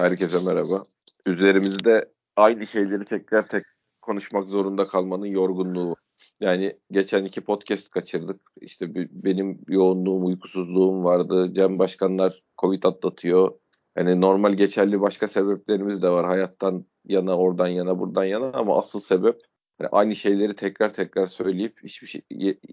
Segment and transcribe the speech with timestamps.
[0.00, 0.82] Herkese merhaba.
[1.26, 3.64] Üzerimizde aynı şeyleri tekrar tek
[4.02, 5.96] konuşmak zorunda kalmanın yorgunluğu.
[6.40, 8.40] Yani geçen iki podcast kaçırdık.
[8.60, 11.54] İşte benim yoğunluğum, uykusuzluğum vardı.
[11.54, 13.52] Cem Başkanlar Covid atlatıyor.
[13.96, 16.26] Yani normal geçerli başka sebeplerimiz de var.
[16.26, 19.38] Hayattan yana, oradan yana, buradan yana ama asıl sebep
[19.80, 22.22] yani aynı şeyleri tekrar tekrar söyleyip hiçbir şey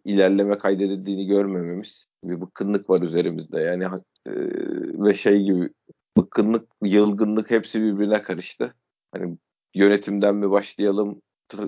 [0.05, 2.07] ilerleme kaydedildiğini görmememiz.
[2.23, 3.59] Bir bıkkınlık var üzerimizde.
[3.59, 3.83] Yani
[4.25, 4.31] e,
[5.05, 5.69] ve şey gibi
[6.17, 8.73] bıkkınlık, yılgınlık hepsi birbirine karıştı.
[9.11, 9.37] Hani
[9.73, 11.21] yönetimden mi başlayalım,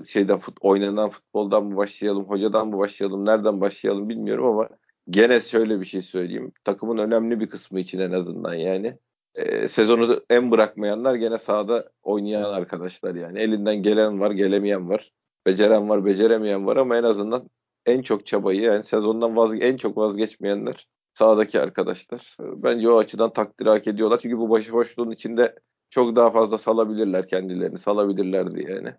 [0.08, 4.68] şeyden fut, oynanan futboldan mı başlayalım, hocadan mı başlayalım, nereden başlayalım bilmiyorum ama
[5.10, 6.52] gene şöyle bir şey söyleyeyim.
[6.64, 8.98] Takımın önemli bir kısmı için en azından yani.
[9.34, 13.38] E, sezonu en bırakmayanlar gene sahada oynayan arkadaşlar yani.
[13.38, 15.12] Elinden gelen var, gelemeyen var.
[15.46, 17.50] Beceren var, beceremeyen var ama en azından
[17.86, 20.88] en çok çabayı yani sezondan vazge en çok vazgeçmeyenler
[21.20, 22.36] sahadaki arkadaşlar.
[22.40, 24.18] Bence o açıdan takdir hak ediyorlar.
[24.22, 25.54] Çünkü bu başıboşluğun içinde
[25.90, 27.78] çok daha fazla salabilirler kendilerini.
[27.78, 28.94] Salabilirlerdi yani.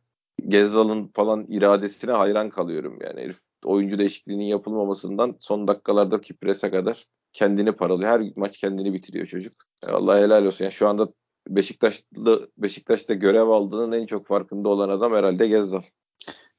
[0.48, 3.22] Gezzal'ın falan iradesine hayran kalıyorum yani.
[3.22, 8.10] Herif oyuncu değişikliğinin yapılmamasından son dakikalardaki prese kadar kendini paralıyor.
[8.10, 9.54] Her maç kendini bitiriyor çocuk.
[9.88, 10.66] Allah helal olsun.
[10.66, 11.08] Yani şu anda
[11.48, 15.82] Beşiktaşlı Beşiktaş'ta görev aldığının en çok farkında olan adam herhalde Gezzal.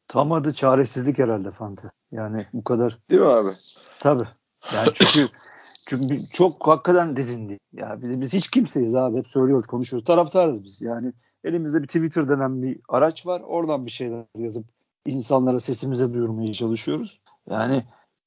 [0.08, 1.90] Tam adı çaresizlik herhalde Fante.
[2.12, 2.98] Yani bu kadar.
[3.10, 3.50] Değil mi abi?
[3.98, 4.28] Tabii.
[4.74, 5.28] Yani çünkü
[6.00, 7.58] çünkü çok hakikaten dizindi.
[7.72, 9.18] Ya biz, biz hiç kimseyiz abi.
[9.18, 10.06] Hep söylüyoruz, konuşuyoruz.
[10.06, 10.82] Taraftarız biz.
[10.82, 11.12] Yani
[11.44, 13.40] elimizde bir Twitter denen bir araç var.
[13.40, 14.66] Oradan bir şeyler yazıp
[15.06, 17.20] insanlara sesimize duyurmaya çalışıyoruz.
[17.50, 17.76] Yani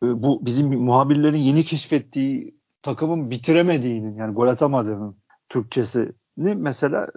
[0.03, 5.15] e, bu bizim muhabirlerin yeni keşfettiği takımın bitiremediğinin yani gol atamadığının
[5.49, 7.07] Türkçesini mesela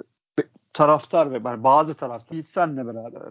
[0.73, 3.23] taraftar ve yani bazı taraftar hiç senle beraber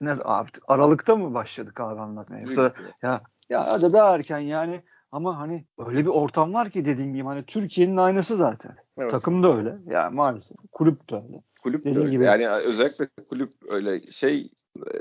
[0.00, 2.40] ne artık Aralık'ta mı başladık abi anlatmaya?
[2.40, 4.80] Yoksa ya ya hadi daha erken yani
[5.12, 8.76] ama hani öyle bir ortam var ki dediğim gibi hani Türkiye'nin aynası zaten.
[8.98, 9.10] Evet.
[9.10, 9.78] Takım da öyle.
[9.86, 11.42] Yani maalesef kulüp de öyle.
[11.62, 12.10] Kulüp dediğim de öyle.
[12.10, 12.24] gibi.
[12.24, 15.00] Yani özellikle kulüp öyle şey e,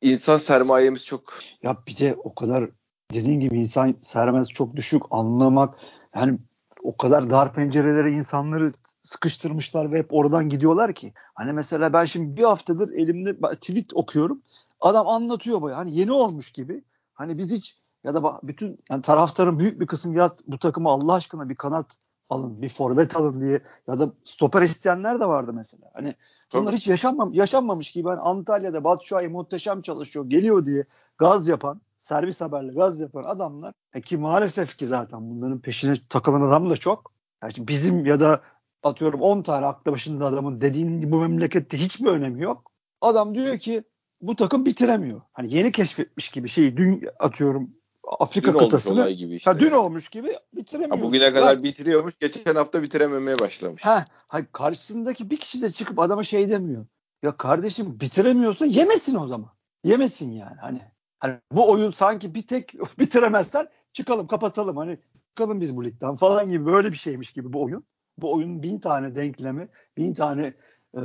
[0.00, 1.34] insan sermayemiz çok.
[1.62, 2.70] Ya bir de o kadar
[3.12, 5.74] dediğin gibi insan sermayesi çok düşük anlamak
[6.14, 6.38] yani
[6.82, 11.12] o kadar dar pencerelere insanları sıkıştırmışlar ve hep oradan gidiyorlar ki.
[11.34, 14.42] Hani mesela ben şimdi bir haftadır elimde tweet okuyorum.
[14.80, 16.84] Adam anlatıyor böyle hani yeni olmuş gibi.
[17.14, 21.12] Hani biz hiç ya da bütün yani taraftarın büyük bir kısmı ya bu takımı Allah
[21.12, 21.96] aşkına bir kanat
[22.28, 25.90] alın, bir forvet alın diye ya da stoper isteyenler de vardı mesela.
[25.94, 26.14] Hani
[26.52, 26.76] bunlar Tabii.
[26.76, 30.84] hiç yaşanmam yaşanmamış gibi hani Antalya'da Batshuayi muhteşem çalışıyor, geliyor diye
[31.18, 36.40] gaz yapan, servis haberle gaz yapan adamlar e ki maalesef ki zaten bunların peşine takılan
[36.40, 37.12] adam da çok.
[37.42, 38.40] Yani bizim ya da
[38.82, 42.70] atıyorum 10 tane aklı başında adamın dediğin bu memlekette hiçbir önemi yok.
[43.00, 43.84] Adam diyor ki
[44.20, 45.20] bu takım bitiremiyor.
[45.32, 47.70] Hani yeni keşfetmiş gibi şeyi dün atıyorum
[48.06, 49.02] Afrika dün kıtasını.
[49.02, 49.50] Olmuş gibi işte.
[49.50, 50.96] Ha, dün olmuş gibi bitiremiyor.
[50.96, 52.18] Ha, bugüne kadar bitiriyormuş.
[52.18, 53.84] Geçen hafta bitirememeye başlamış.
[53.84, 56.86] Ha, hayır, karşısındaki bir kişi de çıkıp adama şey demiyor.
[57.22, 59.50] Ya kardeşim bitiremiyorsa yemesin o zaman.
[59.84, 60.56] Yemesin yani.
[60.60, 60.80] Hani,
[61.18, 64.76] hani bu oyun sanki bir tek bitiremezsen çıkalım kapatalım.
[64.76, 64.98] Hani
[65.28, 67.84] çıkalım biz bu ligden falan gibi böyle bir şeymiş gibi bu oyun.
[68.18, 70.54] Bu oyunun bin tane denklemi, bin tane
[70.94, 71.00] e,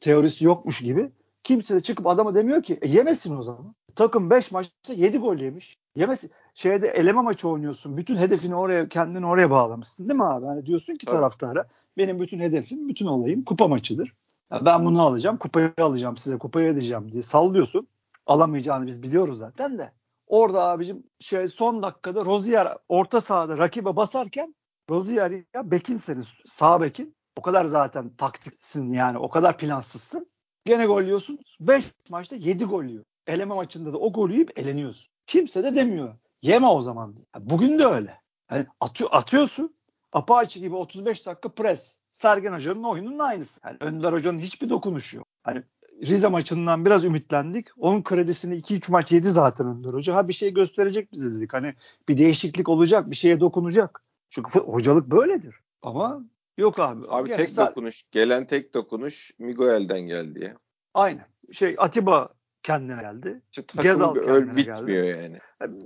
[0.00, 1.12] teorisi yokmuş gibi.
[1.42, 3.74] Kimse de çıkıp adama demiyor ki e, yemesin o zaman.
[3.94, 5.78] Takım 5 maçta 7 gol yemiş.
[5.96, 6.30] Yemesin.
[6.54, 7.96] Şeyde eleme maçı oynuyorsun.
[7.96, 10.46] Bütün hedefini oraya kendini oraya bağlamışsın değil mi abi?
[10.46, 14.14] Hani diyorsun ki taraftara benim bütün hedefim, bütün olayım kupa maçıdır.
[14.52, 17.88] Ya ben bunu alacağım, kupayı alacağım size, kupayı edeceğim diye sallıyorsun.
[18.26, 19.92] Alamayacağını biz biliyoruz zaten de.
[20.26, 24.54] Orada abicim şey son dakikada Rozier orta sahada rakibe basarken
[24.90, 27.14] Rozier ya bekin senin sağ bekin.
[27.38, 30.26] O kadar zaten taktiksin yani o kadar plansızsın.
[30.64, 31.38] Gene gol yiyorsun.
[31.60, 33.04] 5 maçta 7 gol yiyor.
[33.26, 35.12] Eleme maçında da o golü yiyip eleniyorsun.
[35.30, 36.14] Kimse de demiyor.
[36.42, 37.26] Yeme o zaman diye.
[37.40, 38.20] Bugün de öyle.
[38.50, 39.74] Yani atıyor, atıyorsun.
[40.12, 42.00] Apache gibi 35 dakika pres.
[42.12, 43.60] Sergen Hoca'nın oyunun aynısı.
[43.64, 45.26] Yani Önder Hoca'nın hiçbir dokunuşu yok.
[45.42, 45.62] Hani
[46.02, 47.66] Rize maçından biraz ümitlendik.
[47.78, 50.14] Onun kredisini 2-3 maç yedi zaten Önder Hoca.
[50.14, 51.52] Ha bir şey gösterecek bize dedik.
[51.52, 51.74] Hani
[52.08, 54.02] bir değişiklik olacak, bir şeye dokunacak.
[54.30, 55.54] Çünkü hocalık böyledir.
[55.82, 56.24] Ama
[56.58, 57.06] yok abi.
[57.08, 60.56] Abi tek sar- dokunuş, gelen tek dokunuş Miguel'den geldi ya.
[60.94, 61.26] Aynen.
[61.52, 62.28] Şey Atiba
[62.62, 63.40] kendine geldi.
[63.50, 65.18] İşte Gezal kendine öl, bitmiyor geldi.
[65.22, 65.38] yani.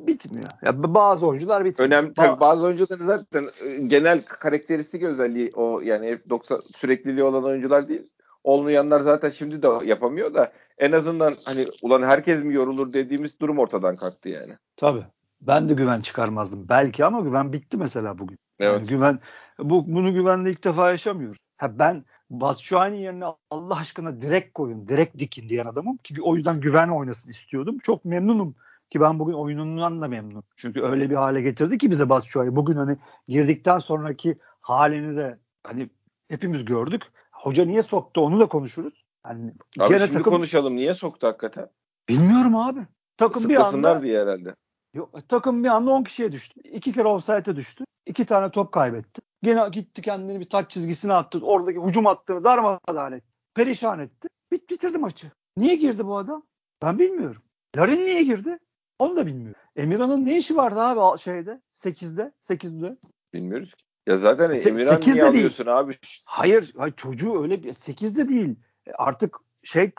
[0.06, 0.48] Bitmiyor.
[0.62, 1.86] Ya bazı oyuncular bitmiyor.
[1.88, 7.88] Önemli tabii bazı oyuncuların zaten e, genel karakteristik özelliği o yani 90 sürekliliği olan oyuncular
[7.88, 8.10] değil.
[8.44, 13.58] Olmayanlar zaten şimdi de yapamıyor da en azından hani ulan herkes mi yorulur dediğimiz durum
[13.58, 14.52] ortadan kalktı yani.
[14.76, 15.04] Tabii.
[15.40, 16.68] Ben de güven çıkarmazdım.
[16.68, 18.38] Belki ama güven bitti mesela bugün.
[18.60, 18.78] Evet.
[18.78, 19.18] Yani güven
[19.58, 21.38] bu bunu güvenle ilk defa yaşamıyoruz.
[21.56, 26.60] Ha ben Batshuayi yerine Allah aşkına direkt koyun, direkt dikin diyen adamım ki o yüzden
[26.60, 27.78] güven oynasın istiyordum.
[27.78, 28.54] Çok memnunum
[28.90, 30.44] ki ben bugün oyunundan da memnunum.
[30.56, 32.56] Çünkü öyle bir hale getirdi ki bize Batshuayi.
[32.56, 32.96] Bugün hani
[33.28, 35.90] girdikten sonraki halini de hani
[36.28, 37.02] hepimiz gördük.
[37.32, 39.04] hoca niye soktu onu da konuşuruz.
[39.26, 40.76] Yani Abi gene şimdi takım konuşalım.
[40.76, 41.68] Niye soktu hakikaten?
[42.08, 42.80] bilmiyorum abi.
[43.16, 44.54] Takım bir anda diye herhalde.
[44.94, 46.60] Yok, takım bir anda 10 kişiye düştü.
[46.60, 47.84] İki kere offside'e düştü.
[48.06, 49.22] İki tane top kaybetti.
[49.44, 51.40] Gene gitti kendini bir taç çizgisine attı.
[51.42, 53.26] Oradaki hücum hattını darmadağın etti.
[53.54, 54.28] Perişan etti.
[54.52, 55.26] Bit bitirdi maçı.
[55.56, 56.42] Niye girdi bu adam?
[56.82, 57.42] Ben bilmiyorum.
[57.76, 58.58] Larin niye girdi?
[58.98, 59.60] Onu da bilmiyorum.
[59.76, 61.60] Emirhan'ın ne işi vardı abi şeyde?
[61.74, 62.32] 8'de.
[62.42, 62.96] 8'de.
[63.34, 63.84] Bilmiyoruz ki.
[64.06, 65.24] Ya zaten Se- Emirhan niye değil.
[65.26, 65.98] alıyorsun abi?
[66.24, 68.56] Hayır, hayır çocuğu öyle bir 8'de değil.
[68.86, 69.90] E, Artık şey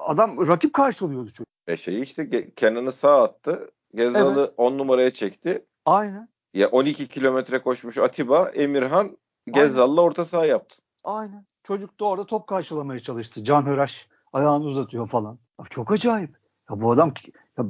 [0.00, 1.46] adam rakip karşılıyordu çocuk.
[1.66, 3.70] E şeyi işte Kenan'ı sağ attı.
[3.94, 5.66] Gezal'ı 10 numaraya çekti.
[5.84, 6.28] Aynen.
[6.54, 10.78] Ya 12 kilometre koşmuş Atiba, Emirhan Gezal'la orta saha yaptı.
[11.04, 11.46] Aynen.
[11.62, 13.44] Çocuk da orada top karşılamaya çalıştı.
[13.44, 15.38] Can Hıraş ayağını uzatıyor falan.
[15.60, 16.30] Ya çok acayip.
[16.70, 17.12] Ya bu adam
[17.58, 17.64] ya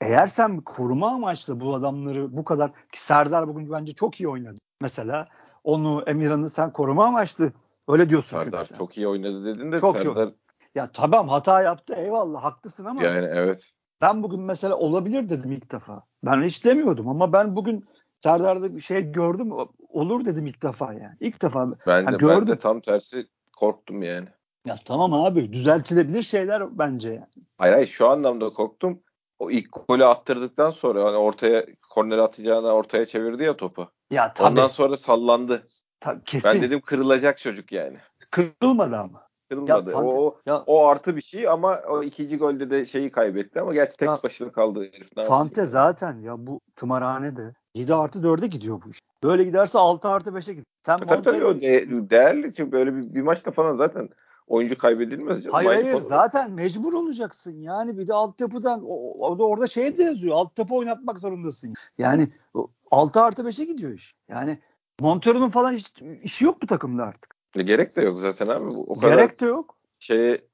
[0.00, 4.58] eğer sen koruma amaçlı bu adamları bu kadar ki Serdar bugün bence çok iyi oynadı.
[4.80, 5.28] Mesela
[5.64, 7.52] onu Emirhan'ı sen koruma amaçlı
[7.88, 8.78] öyle diyorsun Serdar çünkü.
[8.78, 10.32] çok iyi oynadı dedin de Çok iyi Serdar
[10.74, 13.62] Ya tamam hata yaptı eyvallah haklısın ama yani evet.
[14.00, 16.02] ben bugün mesela olabilir dedim ilk defa.
[16.24, 17.84] Ben hiç demiyordum ama ben bugün
[18.24, 19.52] Serdar'da bir şey gördüm
[19.88, 21.16] olur dedim ilk defa yani.
[21.20, 21.70] İlk defa.
[21.86, 22.46] Ben Ha, de, ben gördüm.
[22.46, 23.26] de tam tersi
[23.56, 24.28] korktum yani.
[24.66, 27.46] Ya tamam abi düzeltilebilir şeyler bence yani.
[27.58, 29.02] Hayır hayır şu anlamda korktum.
[29.38, 33.88] O ilk golü attırdıktan sonra hani ortaya korner atacağına ortaya çevirdi ya topu.
[34.10, 34.48] Ya tabii.
[34.48, 35.68] Ondan sonra sallandı.
[36.00, 36.50] Ta- kesin.
[36.50, 37.98] Ben dedim kırılacak çocuk yani.
[38.30, 39.22] Kırılmadı ama.
[39.48, 39.90] Kırılmadı.
[39.90, 43.74] Ya, o, ya o artı bir şey ama o ikinci golde de şeyi kaybetti ama
[43.74, 45.08] gerçi tek Ya, başına kaldı herif.
[45.14, 45.72] Fante yapsın?
[45.72, 48.98] zaten ya bu tımarhane de 7 artı 4'e gidiyor bu iş.
[49.22, 50.66] Böyle giderse 6 artı 5'e gidiyor.
[50.82, 54.08] Sen Tabii tabii Montero- o de- değerli çünkü böyle bir, bir maçta falan zaten
[54.48, 55.38] oyuncu kaybedilmez.
[55.38, 55.52] canım.
[55.52, 58.94] Hayır hayır zaten mecbur olacaksın yani bir de altyapıdan o,
[59.28, 61.74] o da orada şey de yazıyor altyapı oynatmak zorundasın.
[61.98, 64.14] Yani o 6 artı 5'e gidiyor iş.
[64.28, 64.58] Yani
[65.00, 65.92] Montero'nun falan hiç,
[66.22, 67.34] işi yok bu takımda artık.
[67.56, 68.64] E, Gerek de yok zaten abi.
[68.68, 69.76] O kadar Gerek de yok.
[69.98, 70.44] şeye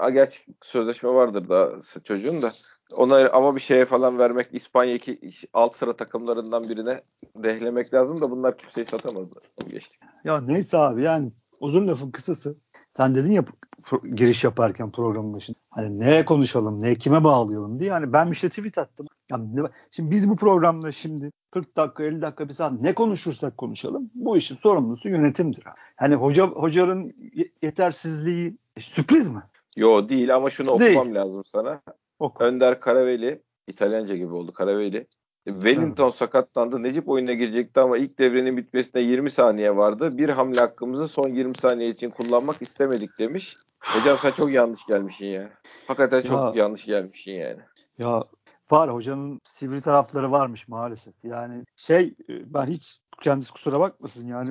[0.00, 1.72] a, gerçi sözleşme vardır da
[2.04, 2.50] çocuğun da
[2.96, 5.18] ona ama bir şeye falan vermek İspanya iki
[5.52, 7.02] alt sıra takımlarından birine
[7.36, 9.42] dehlemek lazım da bunlar kimseyi satamazlar.
[9.62, 10.00] Onu geçtik.
[10.24, 12.56] Ya neyse abi yani uzun lafın kısası.
[12.90, 13.44] Sen dedin ya
[13.82, 15.58] pro- giriş yaparken programın başında.
[15.70, 17.90] Hani neye konuşalım, ne kime bağlayalım diye.
[17.90, 19.06] Yani ben bir şey tweet attım.
[19.30, 23.58] Ya ne- şimdi biz bu programda şimdi 40 dakika 50 dakika bir saat ne konuşursak
[23.58, 25.64] konuşalım bu işin sorumlusu yönetimdir.
[25.96, 29.42] Hani hoca hocanın ye- yetersizliği sürpriz mi?
[29.76, 30.96] Yo değil ama şunu Değil.
[30.96, 31.80] okumam lazım sana.
[32.22, 32.44] Oku.
[32.44, 35.06] Önder Karaveli İtalyanca gibi oldu Karaveli.
[35.44, 36.82] Wellington sakatlandı.
[36.82, 40.18] Necip oyuna girecekti ama ilk devrenin bitmesine 20 saniye vardı.
[40.18, 43.56] Bir hamle hakkımızı son 20 saniye için kullanmak istemedik demiş.
[43.80, 45.50] Hocam sen çok yanlış gelmişsin ya.
[45.88, 46.62] Hakikaten çok Ya.
[46.62, 47.60] yanlış gelmişsin yani.
[47.98, 48.24] Ya
[48.70, 51.14] var hocanın sivri tarafları varmış maalesef.
[51.24, 54.50] Yani şey e, ben hiç kendisi kusura bakmasın yani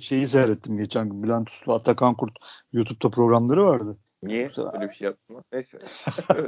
[0.00, 2.32] şeyi seyrettim geçen gün Bülent Uslu Atakan Kurt
[2.72, 3.98] YouTube'da programları vardı.
[4.22, 4.42] Niye?
[4.42, 5.42] Yoksa- Öyle bir şey yaptın mı?
[5.52, 5.78] Neyse.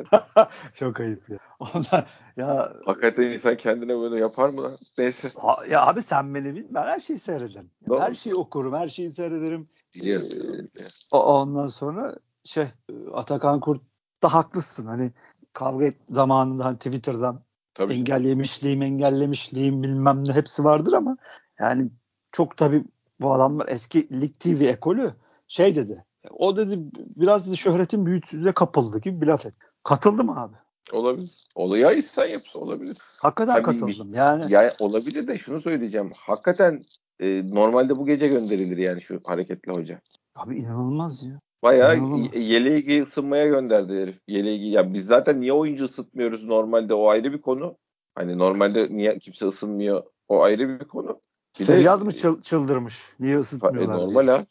[0.75, 1.39] Çok ayıp ya.
[1.59, 2.05] Ondan
[2.37, 4.63] ya Hakikaten insan kendine böyle yapar mı?
[4.63, 4.79] lan?
[4.99, 5.31] Neyse.
[5.37, 7.71] ha- ya abi sen beni bil ben her şeyi seyrederim.
[7.89, 8.01] Doğru.
[8.01, 9.69] Her şeyi okurum, her şeyi seyrederim.
[9.95, 10.27] Biliyorum.
[10.27, 10.93] Ee, biliyorum.
[11.13, 12.15] Ondan sonra
[12.45, 12.67] şey
[13.13, 13.81] Atakan Kurt
[14.23, 14.87] da haklısın.
[14.87, 15.11] Hani
[15.53, 17.43] kavga et zamanında hani Twitter'dan
[17.75, 17.93] Tabii.
[17.93, 21.17] engellemişliğim, engellemişliğim bilmem ne hepsi vardır ama
[21.61, 21.91] yani
[22.33, 22.85] çok tabii
[23.21, 25.15] bu adamlar eski Lig TV ekolü
[25.49, 26.05] şey dedi.
[26.31, 26.79] O dedi
[27.17, 29.55] biraz dedi şöhretin büyütüsüne kapıldı gibi bir laf et.
[29.85, 30.57] Katıldım abi.
[30.93, 31.31] Olabilir.
[31.55, 32.97] Olaya insan yapısı olabilir.
[33.19, 34.15] Hakikaten Tabii katıldım.
[34.15, 36.13] Yani Ya olabilir de şunu söyleyeceğim.
[36.17, 36.85] Hakikaten
[37.21, 40.01] e, normalde bu gece gönderilir yani şu hareketli hoca.
[40.37, 41.41] abi inanılmaz ya.
[41.63, 42.37] Bayağı İnanılmaz.
[42.37, 44.19] yeleği ısınmaya gönderdi herif.
[44.29, 47.77] Yeleği ya biz zaten niye oyuncu ısıtmıyoruz normalde o ayrı bir konu.
[48.15, 51.21] Hani normalde niye kimse ısınmıyor o ayrı bir konu.
[51.61, 53.03] Bir de- Feyyaz mı çıl- çıldırmış?
[53.21, 54.33] Niye E, ısıtmıyorlar normal diye.
[54.37, 54.45] ha.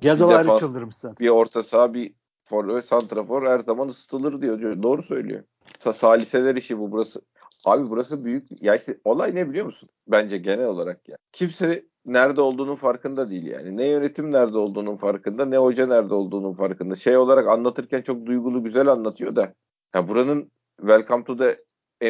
[0.00, 1.24] Gezal Bir ayrı defans- çıldırmış zaten.
[1.26, 4.58] Bir orta saha bir for ve santrafor her zaman ısıtılır diyor.
[4.60, 4.82] diyor.
[4.82, 5.42] Doğru söylüyor.
[5.84, 7.20] Sa- Saliseler işi bu burası.
[7.64, 8.62] Abi burası büyük.
[8.62, 9.88] Ya işte olay ne biliyor musun?
[10.08, 11.16] Bence genel olarak ya.
[11.32, 13.76] Kimse nerede olduğunun farkında değil yani.
[13.76, 16.96] Ne yönetim nerede olduğunun farkında, ne hoca nerede olduğunun farkında.
[16.96, 19.54] Şey olarak anlatırken çok duygulu güzel anlatıyor da.
[19.94, 21.58] Ya buranın Welcome to the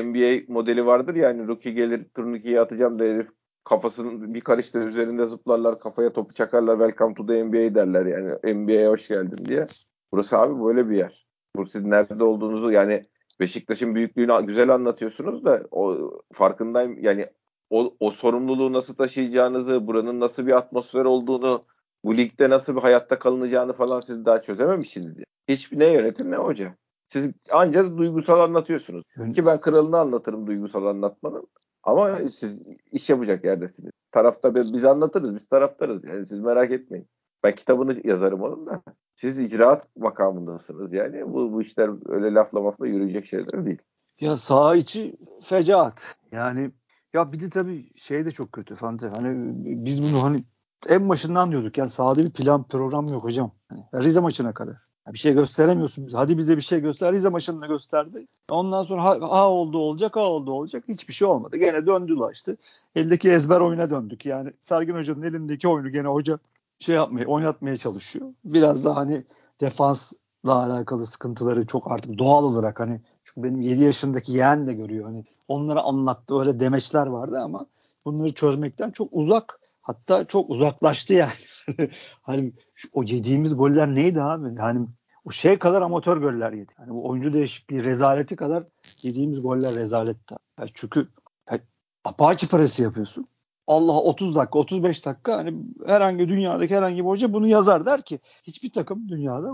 [0.03, 3.29] NBA modeli vardır ya hani rookie gelir turnikeyi atacağım da herif
[3.71, 8.89] kafasının bir karışta üzerinde zıplarlar kafaya topu çakarlar welcome to the NBA derler yani NBA'ye
[8.89, 9.67] hoş geldin diye.
[10.13, 11.27] Burası abi böyle bir yer.
[11.57, 13.03] Bu siz nerede olduğunuzu yani
[13.41, 17.27] Beşiktaş'ın büyüklüğünü güzel anlatıyorsunuz da o farkındayım yani
[17.71, 21.61] o, o sorumluluğu nasıl taşıyacağınızı, buranın nasıl bir atmosfer olduğunu,
[22.05, 25.17] bu ligde nasıl bir hayatta kalınacağını falan siz daha çözememişsiniz.
[25.17, 25.25] Yani.
[25.49, 26.75] Hiçbir ne yönetim ne hoca.
[27.09, 29.05] Siz ancak duygusal anlatıyorsunuz.
[29.35, 31.47] Ki ben kralını anlatırım duygusal anlatmanın.
[31.83, 32.61] Ama siz
[32.93, 33.91] iş yapacak yerdesiniz.
[34.13, 36.05] Tarafta biz anlatırız, biz taraftarız.
[36.05, 37.09] Yani siz merak etmeyin.
[37.45, 38.83] Ben kitabını yazarım onun da.
[39.15, 41.33] Siz icraat makamındasınız yani.
[41.33, 43.83] Bu, bu işler öyle lafla mafla yürüyecek şeyler değil.
[44.21, 46.17] Ya saha içi fecaat.
[46.33, 46.71] Yani
[47.15, 49.09] ya bir de tabii şey de çok kötü Fante.
[49.09, 49.53] Hani
[49.85, 50.45] biz bunu hani
[50.89, 53.53] en başından diyorduk yani sahada bir plan program yok hocam.
[53.71, 54.77] Yani Rize maçına kadar.
[55.13, 56.09] Bir şey gösteremiyorsun.
[56.13, 57.13] Hadi bize bir şey göster.
[57.13, 58.27] Rize maçında gösterdi.
[58.51, 60.85] Ondan sonra ha, ha oldu olacak, ha oldu olacak.
[60.89, 61.57] Hiçbir şey olmadı.
[61.57, 62.57] Gene döndüler işte.
[62.95, 64.27] Eldeki ezber oyuna döndük.
[64.27, 66.39] Yani Sergin Hoca'nın elindeki oyunu gene hoca
[66.79, 68.27] şey yapmaya, oynatmaya çalışıyor.
[68.45, 69.25] Biraz daha hani
[69.61, 75.05] defansla alakalı sıkıntıları çok artık doğal olarak hani çünkü benim 7 yaşındaki yeğen de görüyor.
[75.05, 77.67] Hani onlara anlattı öyle demeçler vardı ama
[78.05, 81.33] bunları çözmekten çok uzak hatta çok uzaklaştı yani.
[82.23, 82.53] hani
[82.93, 84.55] o yediğimiz goller neydi abi?
[84.59, 84.87] Yani
[85.25, 86.73] o şey kadar amatör goller yedi.
[86.79, 88.65] Yani bu oyuncu değişikliği rezaleti kadar
[89.03, 90.35] yediğimiz goller rezaletti.
[90.59, 91.09] Yani çünkü
[91.51, 91.61] yani,
[92.05, 93.27] apaçı parası yapıyorsun.
[93.67, 95.55] Allah 30 dakika 35 dakika hani
[95.87, 99.53] herhangi dünyadaki herhangi bir hoca bunu yazar der ki hiçbir takım dünyada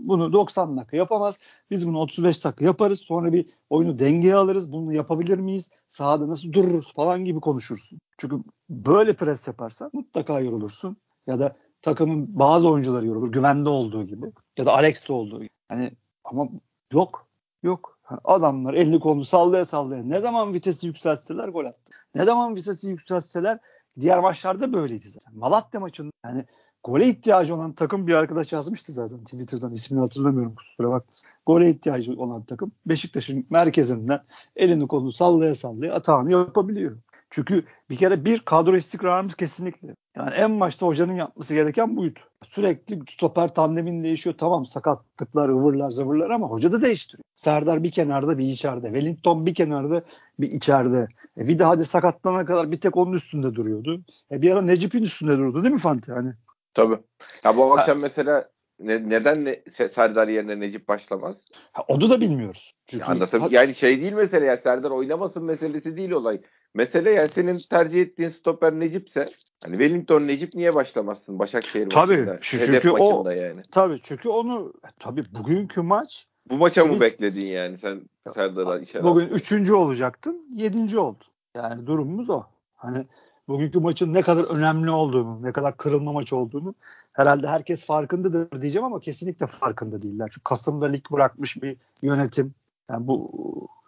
[0.00, 1.38] bunu 90 dakika yapamaz.
[1.70, 3.00] Biz bunu 35 dakika yaparız.
[3.00, 4.72] Sonra bir oyunu dengeye alırız.
[4.72, 5.70] Bunu yapabilir miyiz?
[5.90, 8.00] Sahada nasıl dururuz falan gibi konuşursun.
[8.18, 8.36] Çünkü
[8.70, 10.96] böyle pres yaparsan mutlaka yorulursun.
[11.26, 13.32] Ya da takımın bazı oyuncuları yorulur.
[13.32, 14.32] Güvende olduğu gibi.
[14.58, 15.50] Ya da Alex'te olduğu gibi.
[15.68, 15.92] Hani
[16.24, 16.48] ama
[16.92, 17.28] yok.
[17.62, 17.98] Yok.
[18.24, 21.92] Adamlar elini kolunu sallaya sallaya ne zaman vitesi yükseltseler gol attı.
[22.14, 23.58] Ne zaman vitesi yükseltseler
[24.00, 25.36] diğer maçlarda böyleydi zaten.
[25.36, 26.44] Malatya maçında yani
[26.84, 31.30] gole ihtiyacı olan takım bir arkadaş yazmıştı zaten Twitter'dan ismini hatırlamıyorum kusura bakmasın.
[31.46, 34.20] Gole ihtiyacı olan takım Beşiktaş'ın merkezinden
[34.56, 36.96] elini kolunu sallaya sallaya atağını yapabiliyor.
[37.30, 39.94] Çünkü bir kere bir kadro istikrarımız kesinlikle.
[40.16, 42.20] Yani en başta hocanın yapması gereken buydu.
[42.44, 44.36] Sürekli stoper tandemin değişiyor.
[44.38, 47.24] Tamam sakatlıklar, ıvırlar, zıvırlar ama hoca da değiştiriyor.
[47.36, 48.86] Serdar bir kenarda bir içeride.
[48.86, 50.02] Wellington bir kenarda
[50.38, 51.08] bir içeride.
[51.36, 54.00] E de hadi sakatlanana kadar bir tek onun üstünde duruyordu.
[54.30, 56.12] E bir ara Necip'in üstünde durdu değil mi Fante?
[56.12, 56.32] Hani.
[56.74, 56.96] Tabii.
[57.44, 58.02] Ya bu akşam ha.
[58.02, 58.48] mesela
[58.80, 59.62] ne, neden ne,
[59.94, 61.36] Serdar yerine Necip başlamaz?
[61.72, 62.74] Ha, onu da bilmiyoruz.
[62.86, 66.40] Çünkü ya yani şey değil mesele ya Serdar oynamasın meselesi değil olay.
[66.74, 69.28] Mesele yani senin tercih ettiğin stoper Necip'se
[69.64, 72.38] hani Wellington Necip niye başlamazsın Başakşehir tabii, maçında?
[72.40, 73.62] Çünkü Hedef o, yani.
[73.70, 78.00] Tabii çünkü onu tabii bugünkü maç bu maça mı bekledin yani sen
[78.34, 79.04] Serdar'a işaret?
[79.04, 79.34] Bugün attın.
[79.34, 81.24] üçüncü olacaktın, yedinci oldu.
[81.56, 82.42] Yani durumumuz o.
[82.74, 83.06] Hani
[83.48, 86.74] bugünkü maçın ne kadar önemli olduğunu, ne kadar kırılma maç olduğunu
[87.12, 90.28] herhalde herkes farkındadır diyeceğim ama kesinlikle farkında değiller.
[90.32, 92.54] Çünkü Kasım'da lig bırakmış bir yönetim.
[92.90, 93.30] Yani bu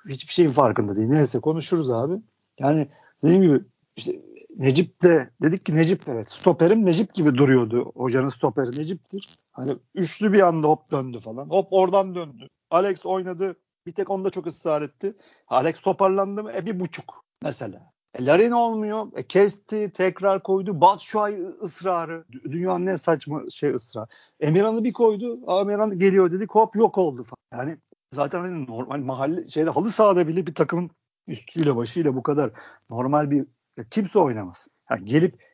[0.09, 1.09] hiçbir şeyin farkında değil.
[1.09, 2.15] Neyse konuşuruz abi.
[2.61, 2.89] Yani
[3.25, 3.65] dediğim gibi
[3.97, 4.21] işte
[4.57, 7.93] Necip de dedik ki Necip evet stoperim Necip gibi duruyordu.
[7.95, 9.39] Hocanın stoperi Necip'tir.
[9.53, 11.51] Hani üçlü bir anda hop döndü falan.
[11.51, 12.49] Hop oradan döndü.
[12.71, 13.57] Alex oynadı.
[13.87, 15.17] Bir tek onda çok ısrar etti.
[15.49, 16.53] Alex toparlandı mı?
[16.53, 17.93] E bir buçuk mesela.
[18.15, 19.07] E, Larin olmuyor.
[19.17, 20.81] E, kesti, tekrar koydu.
[20.81, 22.25] Batshuayi ısrarı.
[22.33, 24.09] Dünyanın en saçma şey ısrar.
[24.41, 25.61] Emirhan'ı bir koydu.
[25.61, 26.51] Emirhan geliyor dedik.
[26.51, 27.63] Hop yok oldu falan.
[27.63, 27.79] Yani
[28.15, 30.91] zaten hani normal mahalle şeyde halı sahada bile bir takımın
[31.31, 32.51] üstüyle başıyla bu kadar
[32.91, 33.47] normal bir
[33.91, 34.69] kimse oynamaz.
[34.91, 35.51] Yani gelip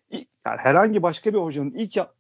[0.47, 2.14] yani herhangi başka bir hocanın ilk yap,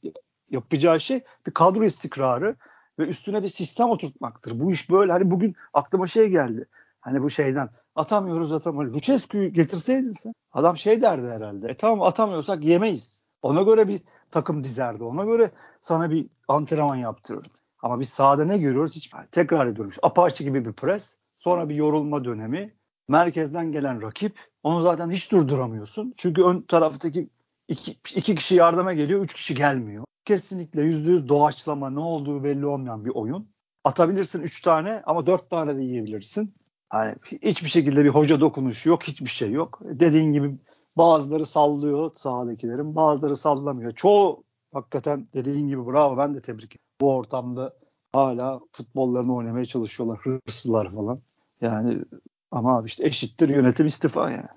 [0.50, 2.56] yapacağı şey bir kadro istikrarı
[2.98, 4.60] ve üstüne bir sistem oturtmaktır.
[4.60, 5.12] Bu iş böyle.
[5.12, 6.66] Hani bugün aklıma şey geldi.
[7.00, 8.94] Hani bu şeyden atamıyoruz atamıyoruz.
[8.94, 11.68] Lucescu'yu getirseydin sen adam şey derdi herhalde.
[11.68, 13.22] E tamam atamıyorsak yemeyiz.
[13.42, 15.04] Ona göre bir takım dizerdi.
[15.04, 17.48] Ona göre sana bir antrenman yaptırırdı.
[17.82, 18.96] Ama biz sahada ne görüyoruz?
[18.96, 19.92] Hiç tekrar ediyorum.
[20.02, 21.16] Apache gibi bir pres.
[21.36, 22.74] Sonra bir yorulma dönemi
[23.08, 26.14] merkezden gelen rakip onu zaten hiç durduramıyorsun.
[26.16, 27.28] Çünkü ön taraftaki
[27.68, 30.04] iki, iki kişi yardıma geliyor, üç kişi gelmiyor.
[30.24, 33.48] Kesinlikle yüzde yüz doğaçlama ne olduğu belli olmayan bir oyun.
[33.84, 36.54] Atabilirsin üç tane ama dört tane de yiyebilirsin.
[36.94, 39.80] Yani hiçbir şekilde bir hoca dokunuşu yok, hiçbir şey yok.
[39.84, 40.58] Dediğin gibi
[40.96, 43.92] bazıları sallıyor sahadakilerin, bazıları sallamıyor.
[43.92, 46.80] Çoğu hakikaten dediğin gibi bravo ben de tebrik ederim.
[47.00, 47.72] Bu ortamda
[48.12, 51.20] hala futbollarını oynamaya çalışıyorlar, hırslılar falan.
[51.60, 52.04] Yani
[52.50, 54.48] ama abi işte eşittir yönetim istifa yani.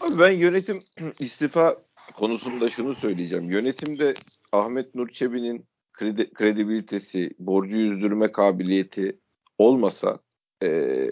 [0.00, 0.78] Abi ben yönetim
[1.18, 1.76] istifa
[2.16, 3.50] konusunda şunu söyleyeceğim.
[3.50, 4.14] Yönetimde
[4.52, 9.18] Ahmet Nur Çebi'nin kredi, kredibilitesi, borcu yüzdürme kabiliyeti
[9.58, 10.18] olmasa
[10.62, 11.08] e,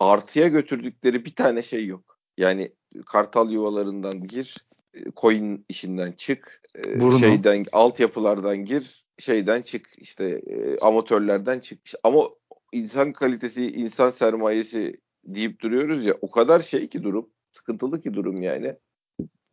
[0.00, 2.18] artıya götürdükleri bir tane şey yok.
[2.36, 2.72] Yani
[3.06, 7.18] kartal yuvalarından gir, e, coin işinden çık, e, Burnu.
[7.18, 11.78] şeyden altyapılardan gir, şeyden çık, işte e, amatörlerden çık.
[12.02, 12.28] Ama
[12.72, 18.42] insan kalitesi, insan sermayesi deyip duruyoruz ya o kadar şey ki durum sıkıntılı ki durum
[18.42, 18.74] yani.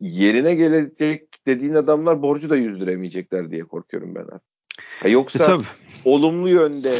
[0.00, 4.26] Yerine gelecek dediğin adamlar borcu da yüzdüremeyecekler diye korkuyorum ben.
[5.04, 5.58] Ya yoksa e,
[6.04, 6.94] olumlu yönde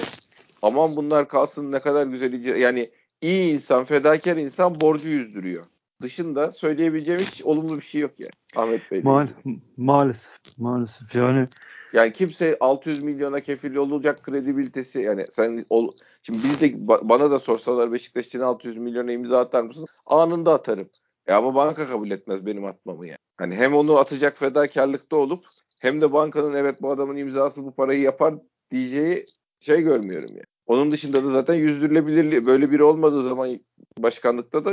[0.63, 5.65] aman bunlar kalsın ne kadar güzel yani iyi insan, fedakar insan borcu yüzdürüyor.
[6.03, 9.01] Dışında söyleyebileceğim hiç olumlu bir şey yok yani Ahmet Bey.
[9.01, 9.29] Ma-
[9.77, 11.49] maalesef, maalesef yani
[11.93, 17.39] Yani kimse 600 milyona kefil olacak kredibilitesi yani sen ol, şimdi biz de bana da
[17.39, 19.87] sorsalar Beşiktaş için 600 milyona imza atar mısın?
[20.07, 20.91] Anında atarım.
[21.27, 23.19] Ya ama banka kabul etmez benim atmamı yani.
[23.37, 25.45] Hani hem onu atacak fedakarlıkta olup
[25.79, 28.35] hem de bankanın evet bu adamın imzası bu parayı yapar
[28.71, 29.27] diyeceği
[29.61, 30.45] şey görmüyorum yani.
[30.67, 33.61] Onun dışında da zaten yüzdürülebilirliği böyle biri olmadığı zaman
[33.99, 34.71] başkanlıkta da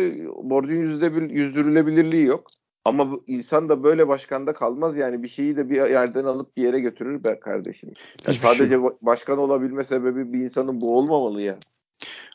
[0.49, 2.47] borcun yüzde bir yüzdürülebilirliği yok.
[2.89, 6.63] Ama bu, insan da böyle başkanda kalmaz yani bir şeyi de bir yerden alıp bir
[6.63, 7.93] yere götürür be kardeşim.
[8.27, 8.79] Yani sadece şey.
[9.01, 11.57] başkan olabilme sebebi bir insanın bu olmamalı ya.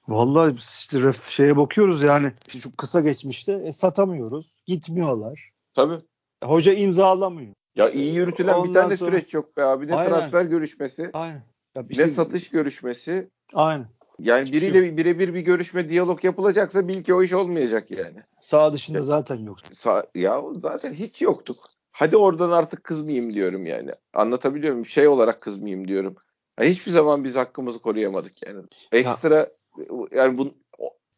[0.08, 4.56] Vallahi işte şeye bakıyoruz yani şu kısa geçmişte e, satamıyoruz.
[4.66, 5.50] Gitmiyorlar.
[5.74, 5.98] Tabii.
[6.44, 7.52] Hoca imzalamıyor.
[7.76, 9.10] Ya iyi yürütülen Ondan bir tane sonra...
[9.10, 9.86] süreç yok be abi.
[9.86, 10.10] Ne Aynen.
[10.10, 11.10] transfer görüşmesi.
[11.12, 11.42] Aynen.
[11.76, 12.10] Ya bir ne şey...
[12.10, 13.28] satış görüşmesi.
[13.54, 13.86] Aynen.
[14.18, 18.22] Yani biriyle şey birebir bir görüşme, diyalog yapılacaksa bil ki o iş olmayacak yani.
[18.40, 19.58] Sağ dışında ya, zaten yok.
[19.74, 21.56] Sağ, ya zaten hiç yoktuk.
[21.92, 23.90] Hadi oradan artık kızmayayım diyorum yani.
[24.14, 24.86] Anlatabiliyor muyum?
[24.86, 26.16] Şey olarak kızmayayım diyorum.
[26.58, 28.62] Yani hiçbir zaman biz hakkımızı koruyamadık yani.
[28.92, 29.48] Ekstra ya.
[30.12, 30.54] yani bu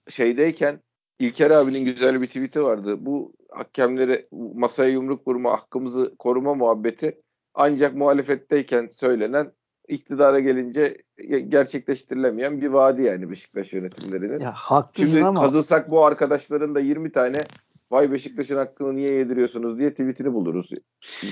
[0.09, 0.81] şeydeyken
[1.19, 3.07] İlker abinin güzel bir tweet'i vardı.
[3.07, 7.19] Bu hakemlere masaya yumruk vurma hakkımızı koruma muhabbeti
[7.55, 9.53] ancak muhalefetteyken söylenen
[9.89, 10.97] iktidara gelince
[11.49, 14.41] gerçekleştirilemeyen bir vaadi yani Beşiktaş yönetimlerinin.
[14.41, 15.41] Ya haklısın Şimdi ama.
[15.41, 17.39] kazılsak bu arkadaşların da 20 tane
[17.91, 20.71] vay Beşiktaş'ın hakkını niye yediriyorsunuz diye tweetini buluruz.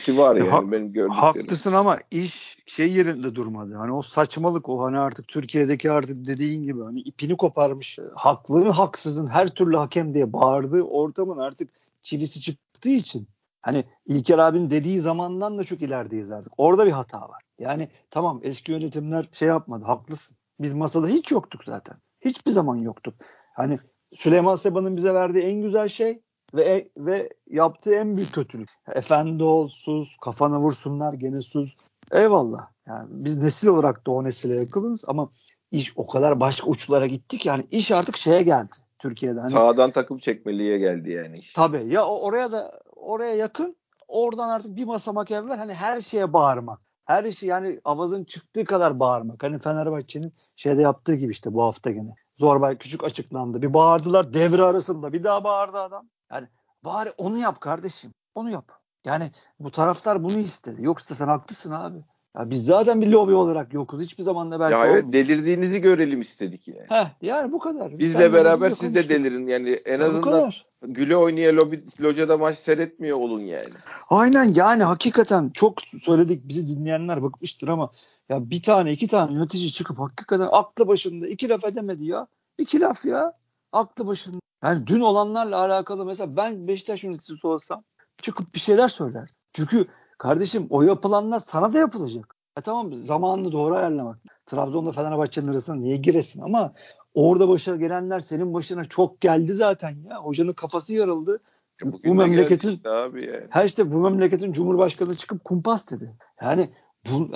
[0.04, 1.10] Ki var yani ha, benim gördüklerim.
[1.10, 3.74] Haklısın ama iş şey yerinde durmadı.
[3.74, 7.98] Hani o saçmalık o hani artık Türkiye'deki artık dediğin gibi hani ipini koparmış.
[8.14, 11.68] Haklı mı haksızın her türlü hakem diye bağırdığı ortamın artık
[12.02, 13.28] çivisi çıktığı için
[13.64, 16.52] Hani İlker abinin dediği zamandan da çok ilerideyiz artık.
[16.56, 17.42] Orada bir hata var.
[17.58, 19.84] Yani tamam eski yönetimler şey yapmadı.
[19.84, 20.36] Haklısın.
[20.60, 21.96] Biz masada hiç yoktuk zaten.
[22.20, 23.14] Hiçbir zaman yoktuk.
[23.54, 23.78] Hani
[24.14, 26.22] Süleyman Seba'nın bize verdiği en güzel şey
[26.54, 28.68] ve ve yaptığı en büyük kötülük.
[28.94, 31.76] Efendi ol, sus, kafana vursunlar gene sus.
[32.12, 32.68] Eyvallah.
[32.86, 35.30] Yani biz nesil olarak da o nesile yakınız ama
[35.70, 39.40] iş o kadar başka uçlara gittik yani iş artık şeye geldi Türkiye'de.
[39.40, 41.38] Hani, Sağdan takım çekmeliğe geldi yani.
[41.38, 41.52] Iş.
[41.52, 43.76] Tabii ya oraya da oraya yakın
[44.08, 46.83] oradan artık bir basamak evvel hani her şeye bağırmak.
[47.04, 49.42] Her şey yani avazın çıktığı kadar bağırmak.
[49.42, 52.14] Hani Fenerbahçe'nin şeyde yaptığı gibi işte bu hafta gene.
[52.36, 53.62] Zorbay Küçük açıklandı.
[53.62, 55.12] Bir bağırdılar devre arasında.
[55.12, 56.08] Bir daha bağırdı adam.
[56.32, 56.48] Yani
[56.84, 58.12] bari onu yap kardeşim.
[58.34, 58.72] Onu yap.
[59.04, 60.82] Yani bu taraftar bunu istedi.
[60.84, 62.04] Yoksa sen haklısın abi.
[62.38, 64.02] Ya biz zaten bir lobi olarak yokuz.
[64.02, 66.86] Hiçbir zaman da belki Ya evet delirdiğinizi görelim istedik yani.
[66.88, 67.98] Heh, yani bu kadar.
[67.98, 73.18] Bizle beraber siz de delirin yani en ya azından güle oynaya lobi, locada maç seyretmiyor
[73.18, 73.72] olun yani.
[74.10, 77.90] Aynen yani hakikaten çok söyledik bizi dinleyenler bıkmıştır ama
[78.28, 82.26] ya bir tane iki tane yönetici çıkıp hakikaten aklı başında iki laf edemedi ya.
[82.58, 83.32] İki laf ya.
[83.72, 84.38] Aklı başında.
[84.62, 87.84] Yani dün olanlarla alakalı mesela ben Beşiktaş yöneticisi olsam
[88.22, 89.36] çıkıp bir şeyler söylerdim.
[89.52, 89.86] Çünkü
[90.18, 92.36] Kardeşim o yapılanlar sana da yapılacak.
[92.58, 94.18] E tamam zamanını doğru ayarlamak.
[94.46, 96.72] Trabzon'da Fenerbahçe'nin arasında niye giresin ama
[97.14, 100.18] orada başa gelenler senin başına çok geldi zaten ya.
[100.18, 101.40] Hocanın kafası yarıldı.
[101.84, 103.46] E bu memleketin işte abi yani.
[103.50, 106.14] her işte bu memleketin cumhurbaşkanı çıkıp kumpas dedi.
[106.42, 106.70] Yani
[107.10, 107.28] bu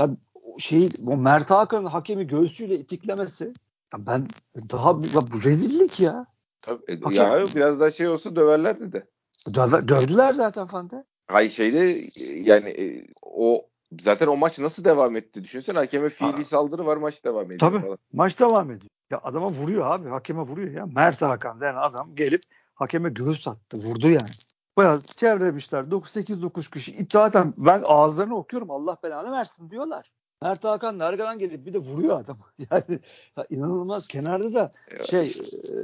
[0.59, 3.55] şey o Mert Hakan'ın hakemi göğsüyle itiklemesi
[3.93, 4.29] ya ben
[4.71, 6.27] daha ya bu rezillik ya.
[6.63, 9.07] Tabii, e, Hakem, ya biraz daha şey olsa döverlerdi de.
[9.55, 11.05] Döver, dövdüler zaten Fante.
[11.29, 13.67] Hay şeyde yani e, o
[14.03, 16.45] zaten o maç nasıl devam etti düşünsene hakeme fiili ha.
[16.45, 17.99] saldırı var maç devam ediyor Tabii falan.
[18.13, 18.91] maç devam ediyor.
[19.11, 20.87] Ya adama vuruyor abi hakeme vuruyor ya.
[20.87, 22.43] Mert Hakan denen adam gelip
[22.75, 24.31] hakeme göğüs attı vurdu yani.
[24.77, 27.07] Bayağı çevremişler 9-8-9 kişi.
[27.13, 30.11] Zaten ben ağızlarını okuyorum Allah belanı versin diyorlar.
[30.43, 32.39] Mert Hakan arkadan gelip bir de vuruyor adam.
[32.71, 33.01] Yani
[33.37, 34.73] ya inanılmaz kenarda da
[35.11, 35.75] şey e,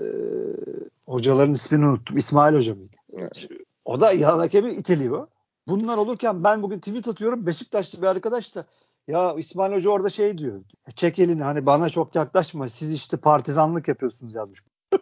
[1.07, 2.17] hocaların ismini unuttum.
[2.17, 2.97] İsmail Hoca mıydı?
[3.13, 3.49] Evet.
[3.85, 5.27] O da yan hakemi iteliyor.
[5.69, 7.47] Bunlar olurken ben bugün tweet atıyorum.
[7.47, 8.67] Beşiktaşlı bir arkadaş da
[9.09, 10.61] ya İsmail Hoca orada şey diyor.
[10.97, 12.69] Çek elini hani bana çok yaklaşma.
[12.69, 14.61] Siz işte partizanlık yapıyorsunuz yazmış.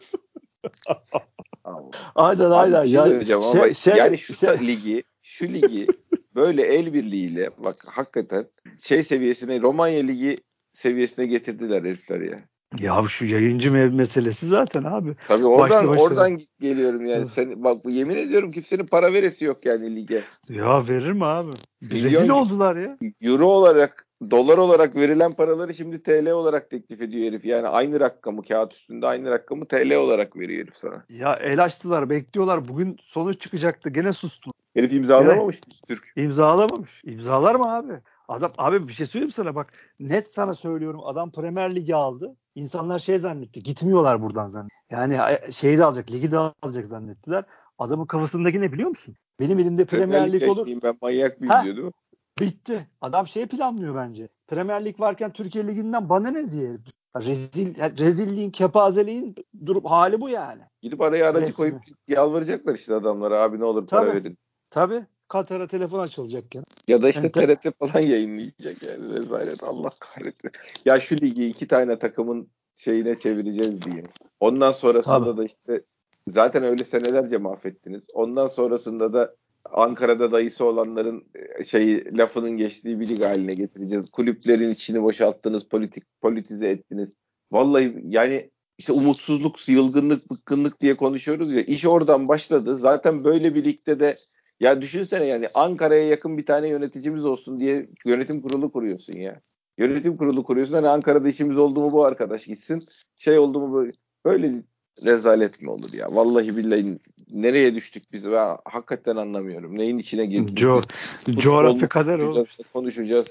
[2.15, 2.83] aynen aynen.
[2.83, 5.87] Şey yani, şey, ama şey, yani şu şey, ligi şu ligi
[6.35, 8.47] böyle el birliğiyle bak hakikaten
[8.83, 10.41] şey seviyesine Romanya ligi
[10.73, 12.52] seviyesine getirdiler herifler ya.
[12.79, 15.15] Ya şu yayıncı meselesi zaten abi.
[15.29, 17.29] Tabii oradan başlı oradan geliyorum yani.
[17.29, 20.23] Sen bak yemin ediyorum kimsenin para veresi yok yani lige.
[20.49, 21.51] Ya verir mi abi?
[21.83, 22.99] Rezil oldular ya.
[23.21, 27.45] Euro olarak dolar olarak verilen paraları şimdi TL olarak teklif ediyor herif.
[27.45, 31.05] Yani aynı rakamı kağıt üstünde aynı rakamı TL olarak veriyor herif sana.
[31.09, 32.69] Ya el açtılar bekliyorlar.
[32.69, 34.51] Bugün sonuç çıkacaktı gene sustu.
[34.75, 36.13] Herif imzalamamış Gene, Türk.
[36.17, 37.05] İmzalamamış.
[37.05, 37.93] İmzalar mı abi?
[38.33, 39.73] Adam abi bir şey söyleyeyim sana bak.
[40.01, 41.01] Net sana söylüyorum.
[41.05, 42.37] Adam Premier Ligi aldı.
[42.55, 43.63] İnsanlar şey zannetti.
[43.63, 44.75] Gitmiyorlar buradan zannetti.
[44.91, 45.19] Yani
[45.53, 46.11] şeyi de alacak.
[46.11, 47.45] Ligi de alacak zannettiler.
[47.79, 49.15] Adamın kafasındaki ne biliyor musun?
[49.41, 50.69] Benim elimde Premier Lig olur.
[50.83, 51.93] Ben manyak mıyım diyordu.
[52.41, 52.87] Bitti.
[53.01, 54.29] Adam şey planlıyor bence.
[54.49, 56.79] Premier Lig varken Türkiye Ligi'nden bana ne diye.
[57.17, 59.35] Rezil, rezilliğin, kepazeliğin
[59.67, 60.63] durup hali bu yani.
[60.83, 61.57] Gidip araya aracı Resmi.
[61.57, 64.17] koyup yalvaracaklar işte adamlara abi ne olur para Tabii.
[64.17, 64.39] verin.
[64.71, 65.07] Tabii.
[65.33, 66.65] Katar'a telefon açılacak yani.
[66.89, 70.51] Ya da işte Enter- TRT falan yayınlayacak yani rezalet Allah kahretsin.
[70.85, 74.03] Ya şu ligi iki tane takımın şeyine çevireceğiz diye.
[74.41, 75.37] Ondan sonrasında Tabii.
[75.37, 75.83] da işte
[76.29, 78.05] zaten öyle senelerce mahvettiniz.
[78.15, 81.25] Ondan sonrasında da Ankara'da dayısı olanların
[81.59, 84.11] e, şeyi lafının geçtiği bir lig haline getireceğiz.
[84.11, 87.13] Kulüplerin içini boşalttınız, politik politize ettiniz.
[87.53, 91.63] Vallahi yani işte umutsuzluk, yılgınlık, bıkkınlık diye konuşuyoruz ya.
[91.63, 92.77] İş oradan başladı.
[92.77, 94.17] Zaten böyle bir ligde de
[94.63, 99.41] ya düşünsene yani Ankara'ya yakın bir tane yöneticimiz olsun diye yönetim kurulu kuruyorsun ya.
[99.79, 100.75] Yönetim kurulu kuruyorsun.
[100.75, 102.87] Hani Ankara'da işimiz oldu mu bu arkadaş gitsin.
[103.17, 103.93] Şey oldu mu böyle.
[104.25, 104.63] Böyle
[105.05, 106.15] rezalet mi olur ya?
[106.15, 106.99] Vallahi billahi
[107.31, 108.31] nereye düştük biz?
[108.31, 109.79] Ben hakikaten anlamıyorum.
[109.79, 110.57] Neyin içine girdik?
[110.57, 110.81] Co
[111.25, 112.47] Futbol kadar o.
[112.73, 113.27] konuşacağız.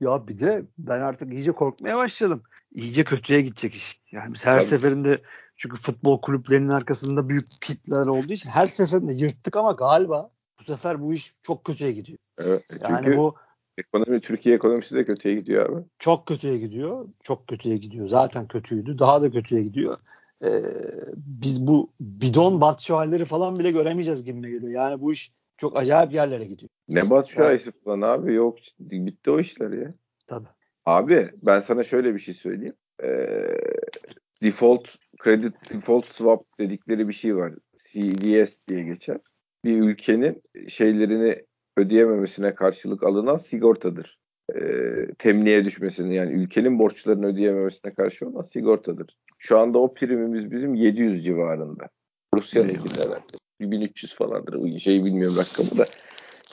[0.00, 2.42] Ya bir de ben artık iyice korkmaya başladım.
[2.72, 4.00] İyice kötüye gidecek iş.
[4.12, 4.68] Yani biz her Tabii.
[4.68, 5.20] seferinde
[5.56, 11.02] çünkü futbol kulüplerinin arkasında büyük kitleler olduğu için her seferinde yırttık ama galiba bu sefer
[11.02, 12.18] bu iş çok kötüye gidiyor.
[12.38, 12.64] Evet.
[12.82, 13.34] Yani bu
[13.78, 15.84] ekonomi Türkiye ekonomisi de kötüye gidiyor abi.
[15.98, 17.08] çok kötüye gidiyor.
[17.22, 18.08] Çok kötüye gidiyor.
[18.08, 18.98] Zaten kötüydü.
[18.98, 19.98] Daha da kötüye gidiyor.
[20.44, 20.48] Ee,
[21.16, 24.72] biz bu bidon Batshuayi'leri falan bile göremeyeceğiz gibi geliyor.
[24.72, 26.68] Yani bu iş çok acayip yerlere gidiyor.
[26.88, 27.28] Ne Evet.
[27.28, 29.94] Şahisi falan abi yok bitti o işler ya.
[30.26, 30.48] Tabii.
[30.86, 32.74] Abi ben sana şöyle bir şey söyleyeyim.
[33.02, 33.60] Ee,
[34.42, 34.88] default
[35.22, 37.52] credit default swap dedikleri bir şey var.
[37.76, 39.18] CDS diye geçer.
[39.64, 41.44] Bir ülkenin şeylerini
[41.76, 44.18] ödeyememesine karşılık alınan sigortadır.
[44.54, 49.16] Ee, temliğe düşmesini yani ülkenin borçlarını ödeyememesine karşı olan sigortadır.
[49.38, 51.88] Şu anda o primimiz bizim 700 civarında.
[52.34, 53.36] Rusya'nınki de herhalde.
[53.60, 54.78] 1300 falandır.
[54.78, 55.86] Şey bilmiyorum rakamı da.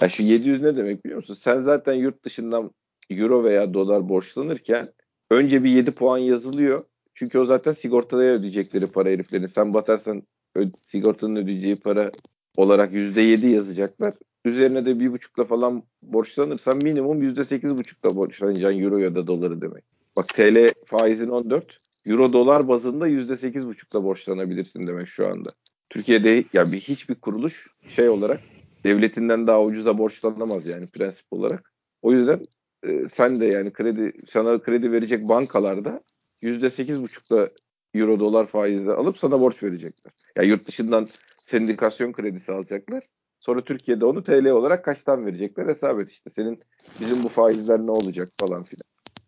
[0.02, 1.34] Ya şu 700 ne demek biliyor musun?
[1.34, 2.72] Sen zaten yurt dışından
[3.10, 4.90] euro veya dolar borçlanırken
[5.32, 6.86] önce bir 7 puan yazılıyor.
[7.22, 9.48] Çünkü o zaten sigortaya ödeyecekleri para heriflerin.
[9.48, 10.24] Sen batarsan
[10.86, 12.12] sigortanın ödeyeceği para
[12.58, 14.14] olarak %7 yazacaklar.
[14.46, 19.84] Üzerine de bir buçukla falan borçlanırsan minimum %8,5'la borçlanacaksın euro ya da doları demek.
[20.16, 21.80] Bak TL faizin 14.
[22.06, 25.50] Euro dolar bazında %8,5'la borçlanabilirsin demek şu anda.
[25.90, 28.40] Türkiye'de ya bir hiçbir kuruluş şey olarak
[28.84, 31.74] devletinden daha ucuza borçlanamaz yani prensip olarak.
[32.02, 32.42] O yüzden
[32.88, 36.02] e, sen de yani kredi sana kredi verecek bankalarda
[36.44, 37.50] %8,5'la
[37.94, 40.14] euro dolar faizle alıp sana borç verecekler.
[40.36, 41.08] Ya yurt dışından
[41.46, 43.04] sendikasyon kredisi alacaklar.
[43.40, 46.30] Sonra Türkiye'de onu TL olarak kaçtan verecekler hesap et işte.
[46.36, 46.62] Senin
[47.00, 48.84] bizim bu faizler ne olacak falan filan.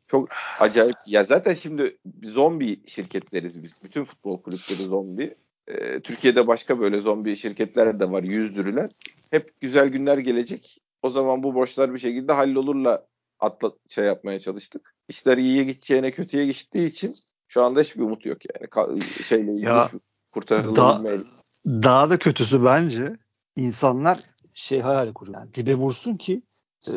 [0.08, 0.96] Çok acayip.
[1.06, 3.84] Ya zaten şimdi zombi şirketleriz biz.
[3.84, 5.36] Bütün futbol kulüpleri zombi.
[5.68, 8.90] Ee, Türkiye'de başka böyle zombi şirketler de var yüzdürülen.
[9.32, 10.82] Hep güzel günler gelecek.
[11.02, 13.08] O zaman bu borçlar bir şekilde hallolurla
[13.40, 14.93] atla şey yapmaya çalıştık.
[15.08, 17.16] İşler iyiye gideceğine kötüye gittiği için
[17.48, 18.68] şu anda hiçbir umut yok yani.
[18.68, 19.92] Ka- şeyle ilgili Ya,
[20.32, 21.18] kurtarılabilme.
[21.66, 23.18] Daha da kötüsü bence
[23.56, 24.20] insanlar
[24.54, 25.40] şey hayal kuruyor.
[25.40, 26.42] Yani dibe vursun ki
[26.88, 26.94] e,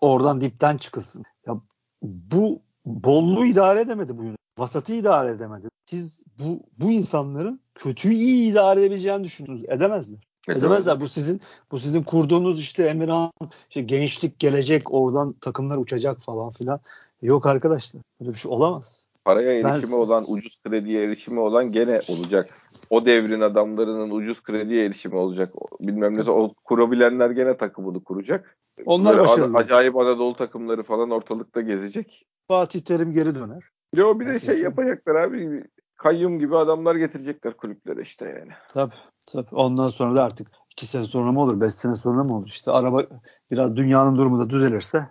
[0.00, 1.24] oradan dipten çıkılsın.
[1.46, 1.60] Ya
[2.02, 4.22] bu bolluğu idare edemedi bu.
[4.58, 5.68] Vasatı idare edemedi.
[5.86, 9.70] Siz bu bu insanların kötüyü iyi idare edebileceğini düşünüyorsunuz.
[9.70, 10.18] Edemezler.
[10.48, 11.00] Edemezler.
[11.00, 13.30] Bu sizin bu sizin kurduğunuz işte Emirhan
[13.68, 16.80] işte gençlik gelecek oradan takımlar uçacak falan filan.
[17.24, 18.02] Yok arkadaşlar.
[18.20, 19.06] Böyle bir şey olamaz.
[19.24, 22.50] Paraya Ben- erişimi olan, ucuz krediye erişimi olan gene olacak.
[22.90, 25.52] O devrin adamlarının ucuz krediye erişimi olacak.
[25.80, 26.30] Bilmem ne.
[26.30, 28.58] O kurabilenler gene takımını kuracak.
[28.86, 29.56] Onlar Böyle başarılı.
[29.56, 32.26] acayip Anadolu takımları falan ortalıkta gezecek.
[32.48, 33.64] Fatih Terim geri döner.
[33.96, 35.64] Yo bir de şey yapacaklar abi.
[35.96, 38.52] Kayyum gibi adamlar getirecekler kulüplere işte yani.
[38.68, 38.94] Tabii
[39.32, 39.54] tabii.
[39.54, 42.46] Ondan sonra da artık iki sene sonra mı olur, beş sene sonra mı olur?
[42.46, 43.06] İşte araba
[43.50, 45.06] biraz dünyanın durumu da düzelirse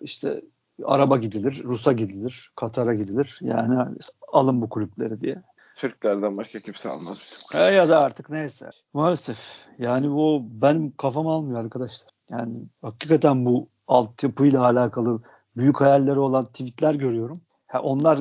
[0.00, 0.42] işte
[0.84, 3.38] araba gidilir, Rus'a gidilir, Katar'a gidilir.
[3.40, 3.96] Yani
[4.32, 5.42] alın bu kulüpleri diye.
[5.76, 7.60] Türklerden başka kimse almaz bizim.
[7.60, 8.70] E, ya da artık neyse.
[8.92, 9.38] Maalesef.
[9.78, 12.12] Yani bu benim kafam almıyor arkadaşlar.
[12.30, 15.22] Yani hakikaten bu altyapıyla alakalı
[15.56, 17.40] büyük hayalleri olan tweetler görüyorum.
[17.66, 18.18] Ha, onlar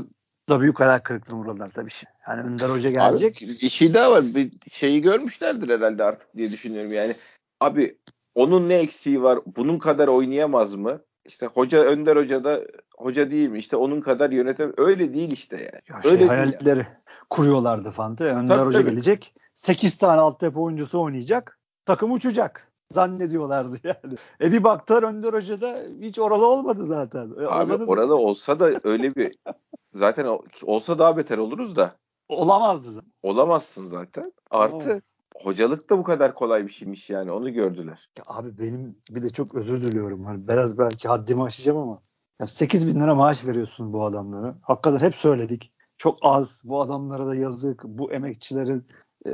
[0.49, 1.89] da büyük hayal kırıklığına uğradılar tabii.
[2.27, 3.37] Yani Önder Hoca gelecek.
[3.37, 4.23] Abi, bir şey daha var.
[4.23, 6.93] Bir şeyi görmüşlerdir herhalde artık diye düşünüyorum.
[6.93, 7.15] Yani
[7.59, 7.97] abi
[8.35, 9.39] onun ne eksiği var?
[9.45, 11.01] Bunun kadar oynayamaz mı?
[11.29, 12.59] İşte hoca Önder Hoca da
[12.97, 13.59] hoca değil mi?
[13.59, 15.81] İşte onun kadar yönetem öyle değil işte yani.
[15.89, 16.29] Ya şey, öyle değil.
[16.29, 16.87] hayalleri
[17.29, 18.23] kuruyorlardı Fante.
[18.23, 18.89] Önder Tabii, Hoca tabii.
[18.89, 19.35] gelecek.
[19.55, 21.59] 8 tane altyapı oyuncusu oynayacak.
[21.85, 22.71] Takım uçacak.
[22.91, 24.15] Zannediyorlardı yani.
[24.41, 27.31] E bir baktılar Önder Hoca da hiç oralı olmadı zaten.
[27.41, 29.31] E, Abi orada olsa da öyle bir
[29.95, 31.95] zaten olsa daha beter oluruz da
[32.29, 33.11] olamazdı zaten.
[33.23, 34.33] olamazsın zaten.
[34.51, 35.08] Artı Olamaz.
[35.43, 38.09] Hocalık da bu kadar kolay bir şeymiş yani onu gördüler.
[38.17, 40.25] Ya abi benim bir de çok özür diliyorum.
[40.25, 42.01] Hani biraz belki haddimi aşacağım ama
[42.41, 44.57] ya 8 bin lira maaş veriyorsun bu adamlara.
[44.61, 45.73] Hakikaten hep söyledik.
[45.97, 46.61] Çok az.
[46.65, 47.83] Bu adamlara da yazık.
[47.83, 48.87] Bu emekçilerin
[49.25, 49.31] e,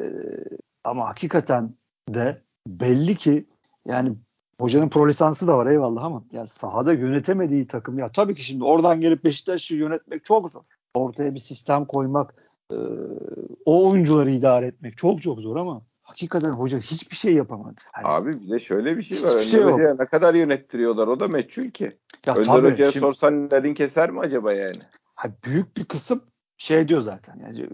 [0.83, 1.75] ama hakikaten
[2.09, 3.45] de belli ki
[3.87, 4.15] yani
[4.59, 8.63] hocanın pro lisansı da var eyvallah ama ya sahada yönetemediği takım ya tabii ki şimdi
[8.63, 10.63] oradan gelip Beşiktaş'ı yönetmek çok zor.
[10.93, 12.35] Ortaya bir sistem koymak,
[12.71, 12.77] e,
[13.65, 17.81] o oyuncuları idare etmek çok çok zor ama hakikaten hoca hiçbir şey yapamadı.
[17.97, 19.31] Yani, Abi bir de şöyle bir şey var.
[19.31, 21.91] Önder şey Hoca'ya ne kadar yönettiriyorlar o da meçhul ki.
[22.25, 24.79] Ya Önder tabii, Hoca'ya şimdi, sorsan nerin keser mi acaba yani?
[25.15, 26.23] Ha, büyük bir kısım
[26.57, 27.39] şey diyor zaten.
[27.39, 27.69] Yani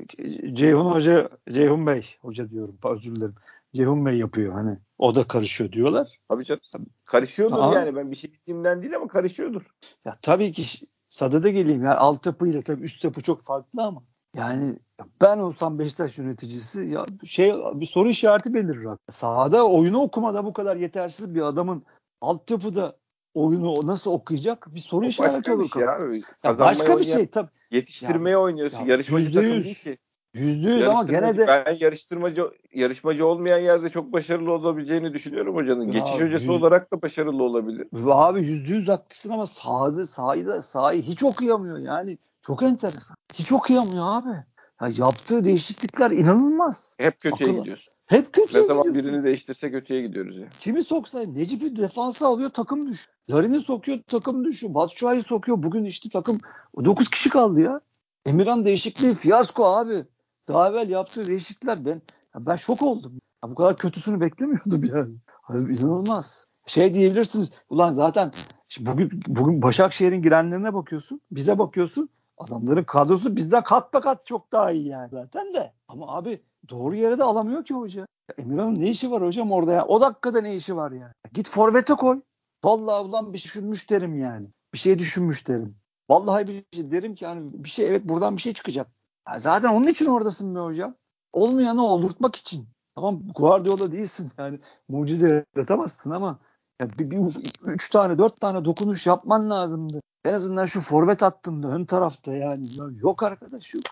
[0.56, 3.36] Ceyhun Hoca, Ceyhun Bey hoca diyorum özür dilerim.
[3.74, 6.20] Ceyhun Bey yapıyor hani o da karışıyor diyorlar.
[6.30, 6.62] Tabii canım.
[7.06, 9.62] Karışıyordur Aa, yani ben bir şey dediğimden değil ama karışıyordur.
[10.06, 14.04] Ya tabii ki sadede geleyim yani altyapıyla tabii üst yapı çok farklı ama
[14.38, 14.76] yani
[15.22, 18.88] ben olsam Beşiktaş yöneticisi ya şey bir soru işareti belirir.
[19.10, 21.84] Sahada oyunu okumada bu kadar yetersiz bir adamın
[22.22, 22.98] altyapıda
[23.34, 25.70] oyunu nasıl okuyacak bir soru işareti olur.
[25.74, 26.24] Şey abi.
[26.44, 27.50] Ya başka bir şey tabii.
[27.72, 28.78] Yetiştirmeye yani, oynuyorsun.
[28.78, 29.98] Ya, Yarışmacı takım değil ki.
[30.34, 35.91] Yüzde yüz ama gene de ben yarıştırmacı yarışmacı olmayan yerde çok başarılı olabileceğini düşünüyorum hocanın.
[35.91, 36.50] Ya, Geçiş hocası yüz...
[36.50, 37.88] olarak da başarılı olabilir.
[38.06, 42.17] Abi yüzde yüz haklısın ama sahada sahayı da sahayı hiç okuyamıyor yani.
[42.41, 43.17] Çok enteresan.
[43.34, 44.43] Hiç okuyamıyor abi.
[44.82, 46.95] Ya yaptığı değişiklikler inanılmaz.
[46.97, 47.60] Hep kötüye Akıl...
[47.60, 47.93] gidiyorsun.
[48.06, 50.49] Hep kötüye Ne zaman birini değiştirse kötüye gidiyoruz ya.
[50.60, 53.10] Kimi soksa Necip'i defansa alıyor takım düş.
[53.30, 54.73] Larin'i sokuyor takım düşüyor.
[54.73, 55.63] Batshuayi sokuyor.
[55.63, 56.39] Bugün işte takım
[56.86, 57.82] 9 kişi kaldı ya.
[58.25, 60.06] Emirhan değişikliği fiyasko abi.
[60.47, 62.01] Daha evvel yaptığı değişiklikler ben
[62.36, 63.13] ben şok oldum.
[63.43, 65.15] Ya bu kadar kötüsünü beklemiyordum yani.
[65.47, 66.47] Abi inanılmaz.
[66.65, 67.51] Şey diyebilirsiniz.
[67.69, 68.32] Ulan zaten
[68.80, 71.21] bugün bugün Başakşehir'in girenlerine bakıyorsun.
[71.32, 72.10] Bize bakıyorsun.
[72.41, 75.73] Adamların kadrosu bizden kat be kat çok daha iyi yani zaten de.
[75.88, 78.06] Ama abi doğru yere de alamıyor ki hoca.
[78.38, 79.86] Emirhan'ın ne işi var hocam orada ya?
[79.86, 81.13] O dakikada ne işi var ya?
[81.34, 82.21] Git forvete koy.
[82.63, 84.47] Vallahi ulan bir şey düşünmüş derim yani.
[84.73, 85.75] Bir şey düşünmüş derim.
[86.10, 88.88] Vallahi bir şey derim ki hani bir şey evet buradan bir şey çıkacak.
[89.30, 90.95] Ya zaten onun için oradasın be hocam.
[91.34, 92.67] Olmayanı oldurtmak için.
[92.95, 96.39] Tamam Guardiola değilsin yani mucize yaratamazsın ama
[96.82, 97.19] ya bir, bir,
[97.63, 100.01] üç tane dört tane dokunuş yapman lazımdı.
[100.26, 102.76] En azından şu forvet hattında ön tarafta yani.
[102.78, 103.84] Ya yok arkadaş yok.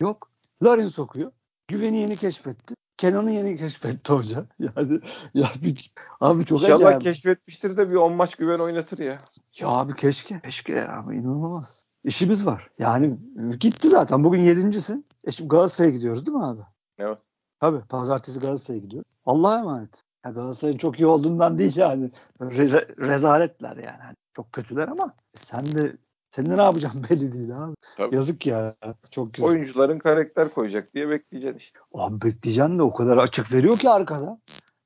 [0.00, 0.30] Yok.
[0.64, 1.32] Larin sokuyor.
[1.68, 2.74] Güveni yeni keşfetti.
[2.96, 4.46] Kenan'ı yeni keşfetti hoca.
[4.58, 5.00] Yani
[5.34, 7.02] ya bir, abi çok İnşallah acayip.
[7.02, 9.18] keşfetmiştir de bir 10 maç güven oynatır ya.
[9.58, 10.40] Ya abi keşke.
[10.40, 11.86] Keşke ya abi inanılmaz.
[12.04, 12.70] İşimiz var.
[12.78, 13.18] Yani
[13.60, 14.24] gitti zaten.
[14.24, 15.06] Bugün yedincisin.
[15.26, 16.62] E şimdi Galatasaray'a gidiyoruz değil mi abi?
[16.98, 17.18] Evet.
[17.60, 17.80] Tabii.
[17.80, 19.04] Pazartesi Galatasaray'a gidiyor.
[19.24, 20.02] Allah'a emanet.
[20.24, 22.10] Ya Galatasaray'ın çok iyi olduğundan değil yani.
[22.40, 24.16] Re- rezaletler yani.
[24.36, 25.96] Çok kötüler ama sen de
[26.30, 27.74] sen de ne yapacaksın belli değil abi.
[27.96, 28.14] Tabii.
[28.14, 28.74] Yazık ya.
[29.10, 29.54] Çok yazık.
[29.54, 31.78] Oyuncuların karakter koyacak diye bekleyeceksin işte.
[31.94, 34.38] Abi bekleyeceksin de o kadar açık veriyor ki arkada.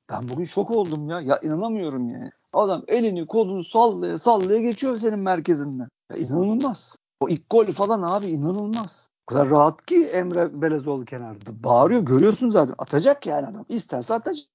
[0.09, 1.21] Ben bugün şok oldum ya.
[1.21, 2.31] Ya inanamıyorum yani.
[2.53, 5.87] Adam elini kolunu sallaya sallaya geçiyor senin merkezinden.
[6.11, 6.97] Ya inanılmaz.
[7.19, 9.09] O ilk gol falan abi inanılmaz.
[9.27, 11.63] O kadar rahat ki Emre Belezoğlu kenarda.
[11.63, 12.75] Bağırıyor görüyorsun zaten.
[12.77, 13.65] Atacak yani adam.
[13.69, 14.47] İsterse atacak.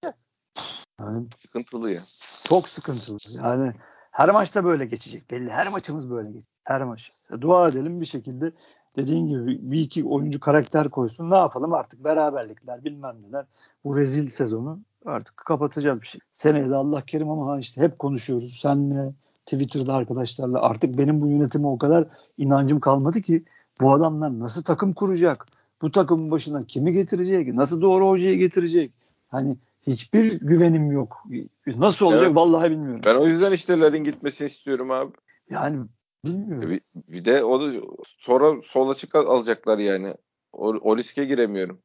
[1.00, 2.02] Yani, sıkıntılı ya.
[2.44, 3.18] Çok sıkıntılı.
[3.30, 3.72] Yani
[4.16, 5.30] her maçta böyle geçecek.
[5.30, 5.50] Belli.
[5.50, 6.48] Her maçımız böyle geçecek.
[6.64, 7.10] Her maç.
[7.40, 8.52] Dua edelim bir şekilde
[8.96, 11.30] dediğin gibi bir iki oyuncu karakter koysun.
[11.30, 13.44] Ne yapalım artık beraberlikler bilmem neler.
[13.84, 16.20] Bu rezil sezonu artık kapatacağız bir şey.
[16.32, 18.60] Seneye de Allah kerim ama işte hep konuşuyoruz.
[18.60, 19.12] Senle
[19.46, 23.44] Twitter'da arkadaşlarla artık benim bu yönetime o kadar inancım kalmadı ki
[23.80, 25.46] bu adamlar nasıl takım kuracak?
[25.82, 27.54] Bu takımın başına kimi getirecek?
[27.54, 28.92] Nasıl doğru hocayı getirecek?
[29.28, 31.24] Hani hiçbir güvenim yok.
[31.66, 32.36] Nasıl olacak evet.
[32.36, 33.00] vallahi bilmiyorum.
[33.06, 35.12] Ben o yüzden işte Larin gitmesini istiyorum abi.
[35.50, 35.86] Yani
[36.24, 36.70] bilmiyorum.
[36.70, 37.80] Bir, bir de o da
[38.18, 40.14] sonra sol açık alacaklar yani.
[40.52, 41.78] O, o riske giremiyorum.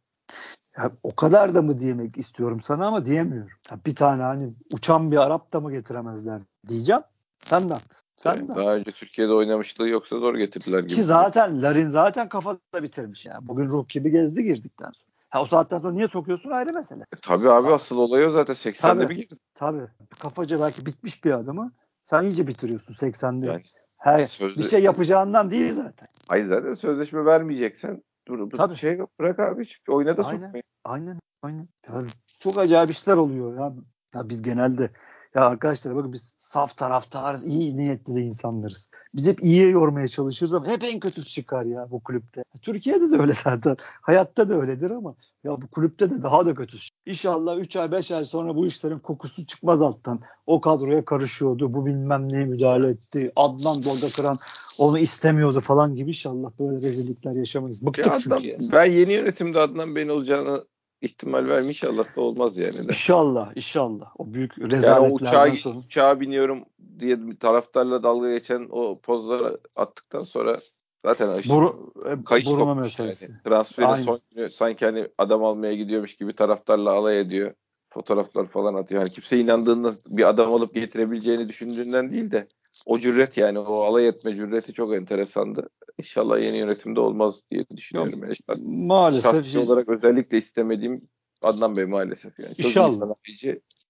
[0.78, 3.58] Ya, o kadar da mı diyemek istiyorum sana ama diyemiyorum.
[3.72, 7.02] Ya, bir tane hani uçan bir Arap da mı getiremezler diyeceğim.
[7.44, 8.08] Sen de haklısın.
[8.16, 10.94] Sen yani de daha önce Türkiye'de oynamışlığı yoksa zor getirdiler gibi.
[10.94, 13.48] Ki zaten Larin zaten kafada bitirmiş yani.
[13.48, 15.11] Bugün ruh gibi gezdi girdikten sonra.
[15.32, 17.02] Ha, o saatten sonra niye sokuyorsun ayrı mesele.
[17.02, 17.74] E, tabii abi ha.
[17.74, 19.36] asıl olay o zaten 80'de tabii, bir girdi.
[19.56, 19.88] Tabii.
[20.20, 21.72] Kafaca belki bitmiş bir adamı
[22.04, 23.46] sen iyice bitiriyorsun 80'de.
[23.46, 23.64] Yani,
[23.98, 24.60] Her, sözde...
[24.60, 26.08] Bir şey yapacağından değil zaten.
[26.28, 28.76] Hayır zaten sözleşme vermeyeceksen dur, dur Tabii.
[28.76, 30.64] şey bırak abi çünkü oyuna da aynen, sokmayın.
[30.84, 31.68] Aynen aynen.
[31.88, 33.74] Yani çok acayip işler oluyor ya.
[34.16, 34.92] ya biz genelde
[35.36, 38.90] ya arkadaşlar bakın biz saf taraftarız, iyi niyetli de insanlarız.
[39.14, 42.44] Biz hep iyiye yormaya çalışırız ama hep en kötüsü çıkar ya bu kulüpte.
[42.62, 43.76] Türkiye'de de öyle zaten.
[44.02, 46.90] Hayatta da öyledir ama ya bu kulüpte de daha da kötüsü.
[47.06, 50.20] İnşallah 3 ay 5 ay sonra bu işlerin kokusu çıkmaz alttan.
[50.46, 53.32] O kadroya karışıyordu, bu bilmem neye müdahale etti.
[53.36, 54.40] Adnan Dolga Kıran
[54.78, 57.86] onu istemiyordu falan gibi inşallah böyle rezillikler yaşamayız.
[57.86, 58.36] Bıktık ya çünkü.
[58.36, 60.66] Adnan, Ben yeni yönetimde Adnan Bey'in olacağını
[61.02, 62.78] ihtimal verme inşallah da olmaz yani.
[62.78, 62.84] De.
[62.84, 64.12] İnşallah, inşallah.
[64.18, 65.78] O büyük rezaletlerden yani uçağa, sonra.
[65.78, 66.64] uçağa biniyorum
[67.00, 70.60] diye taraftarla dalga geçen o pozları attıktan sonra
[71.06, 73.32] zaten işte, Buru, e, kayış burma meselesi.
[73.32, 73.44] Yani.
[73.44, 74.06] Transferin Aynen.
[74.06, 77.54] son günü sanki hani adam almaya gidiyormuş gibi taraftarla alay ediyor.
[77.90, 79.02] Fotoğraflar falan atıyor.
[79.02, 82.48] Yani kimse inandığında bir adam alıp getirebileceğini düşündüğünden değil de
[82.86, 85.70] o cüret yani o alay etme cüreti çok enteresandı.
[85.98, 88.24] İnşallah yeni yönetimde olmaz diye düşünüyorum.
[88.24, 88.62] Yok, yani.
[88.66, 89.32] maalesef.
[89.32, 91.02] Şahsi olarak özellikle istemediğim
[91.42, 92.40] Adnan Bey maalesef.
[92.40, 92.56] Yani.
[92.56, 93.16] Çok İnşallah.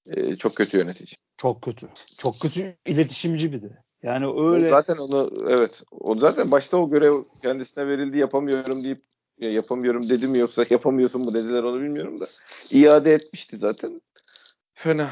[0.07, 1.15] e, çok kötü yönetici.
[1.37, 1.89] Çok kötü.
[2.17, 3.83] Çok kötü iletişimci bir de.
[4.03, 4.69] Yani öyle.
[4.69, 5.81] Zaten onu evet.
[5.91, 9.01] O zaten başta o görev kendisine verildi yapamıyorum deyip
[9.39, 12.27] ya yapamıyorum dedi mi yoksa yapamıyorsun mu dediler onu bilmiyorum da
[12.71, 14.01] iade etmişti zaten.
[14.73, 15.09] Fena.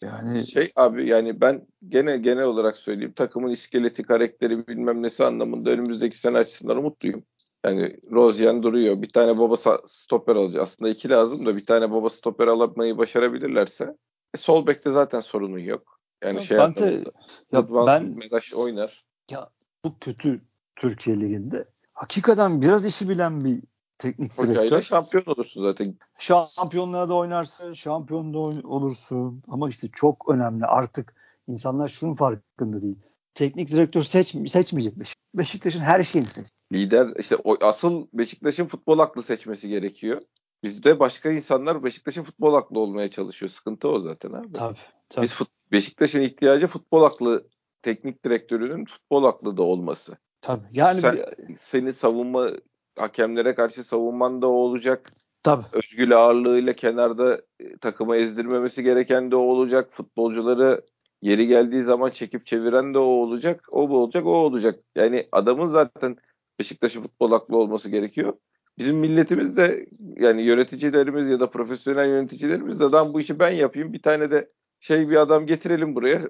[0.00, 5.70] Yani şey abi yani ben gene genel olarak söyleyeyim takımın iskeleti, karakteri bilmem nesi anlamında
[5.70, 7.24] önümüzdeki sene açısından umutluyum.
[7.64, 9.02] Yani Rozian duruyor.
[9.02, 10.62] Bir tane baba stoper alacak.
[10.62, 13.96] Aslında iki lazım da bir tane baba stoper alamayı başarabilirlerse
[14.34, 16.00] e, sol bekte zaten sorunun yok.
[16.24, 17.04] Yani ya şey Fante,
[17.52, 19.04] ya ben Medaş oynar.
[19.30, 19.50] Ya
[19.84, 20.40] bu kötü
[20.76, 23.62] Türkiye liginde hakikaten biraz işi bilen bir
[23.98, 24.54] teknik direktör.
[24.54, 25.94] Hocayla şampiyon olursun zaten.
[26.18, 29.42] Şampiyonluğa da oynarsın, şampiyon da olursun.
[29.48, 31.14] Ama işte çok önemli artık
[31.48, 32.98] insanlar şunun farkında değil.
[33.34, 34.94] Teknik direktör seç, seçmeyecek
[35.34, 36.46] Beşiktaş'ın her şeyini seç.
[36.72, 40.22] Lider işte o, asıl Beşiktaş'ın futbol aklı seçmesi gerekiyor.
[40.62, 43.50] Bizde başka insanlar Beşiktaş'ın futbol aklı olmaya çalışıyor.
[43.50, 44.52] Sıkıntı o zaten abi.
[44.52, 44.78] Tabii.
[45.08, 45.24] tabii.
[45.24, 47.48] Biz fut, Beşiktaş'ın ihtiyacı futbol aklı
[47.82, 50.16] teknik direktörünün futbol aklı da olması.
[50.40, 50.64] Tabii.
[50.72, 51.56] Yani Sen, bir...
[51.60, 52.50] seni savunma
[52.96, 55.12] hakemlere karşı savunman da o olacak.
[55.42, 55.64] Tabii.
[55.72, 59.88] Özgül ağırlığıyla kenarda e, takımı ezdirmemesi gereken de o olacak.
[59.92, 60.82] Futbolcuları
[61.22, 63.64] yeri geldiği zaman çekip çeviren de o olacak.
[63.70, 64.80] O bu olacak, o olacak.
[64.96, 66.16] Yani adamın zaten
[66.58, 68.32] Beşiktaş'ın futbol aklı olması gerekiyor.
[68.78, 73.92] Bizim milletimiz de yani yöneticilerimiz ya da profesyonel yöneticilerimiz de adam bu işi ben yapayım.
[73.92, 76.20] Bir tane de şey bir adam getirelim buraya.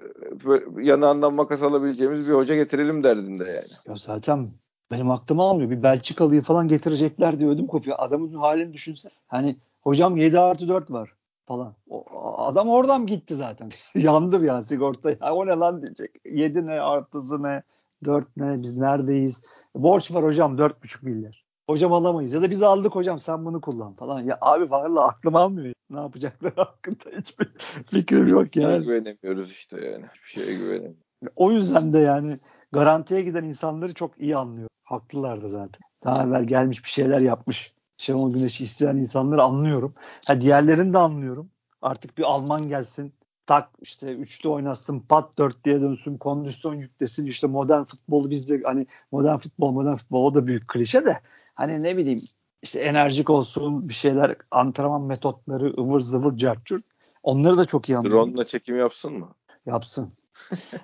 [0.81, 3.67] Yanağından makas alabileceğimiz bir hoca getirelim derdinde yani.
[3.87, 4.51] Ya zaten
[4.91, 5.69] benim aklım almıyor.
[5.69, 7.97] Bir Belçikalı'yı falan getirecekler diye ödüm kopuyor.
[7.99, 9.11] Adamın halini düşünsen.
[9.27, 11.13] Hani hocam 7 artı 4 var
[11.45, 11.73] falan.
[11.89, 12.05] O,
[12.37, 13.69] adam oradan gitti zaten.
[13.95, 15.09] Yandır ya sigorta.
[15.09, 16.11] Ya, o ne lan diyecek.
[16.25, 17.63] 7 ne artısı ne
[18.05, 19.41] 4 ne biz neredeyiz.
[19.75, 21.45] Borç var hocam 4,5 milyar.
[21.69, 24.19] Hocam alamayız ya da biz aldık hocam sen bunu kullan falan.
[24.21, 25.73] Ya abi vallahi aklım almıyor.
[25.89, 27.51] Ne yapacaklar hakkında hiçbir
[27.85, 28.83] fikrim yok yani.
[28.83, 30.05] güvenemiyoruz işte yani.
[30.13, 31.05] Hiçbir şeye güvenemiyoruz.
[31.35, 32.39] O yüzden de yani
[32.75, 34.69] garantiye giden insanları çok iyi anlıyor.
[34.83, 35.81] Haklılar da zaten.
[36.03, 37.73] Daha evvel gelmiş bir şeyler yapmış.
[37.97, 39.93] Şenol Güneş'i isteyen insanları anlıyorum.
[40.27, 41.49] Ha diğerlerini de anlıyorum.
[41.81, 43.13] Artık bir Alman gelsin.
[43.45, 47.25] Tak işte üçlü oynasın, pat dört diye dönsün, kondisyon yüklesin.
[47.25, 51.19] İşte modern futbolu bizde hani modern futbol, modern futbol o da büyük klişe de
[51.55, 52.21] hani ne bileyim
[52.61, 56.81] işte enerjik olsun bir şeyler antrenman metotları ıvır zıvır cartçur.
[57.23, 58.29] Onları da çok iyi anlıyorum.
[58.29, 59.35] Drone'la çekim yapsın mı?
[59.65, 60.13] Yapsın.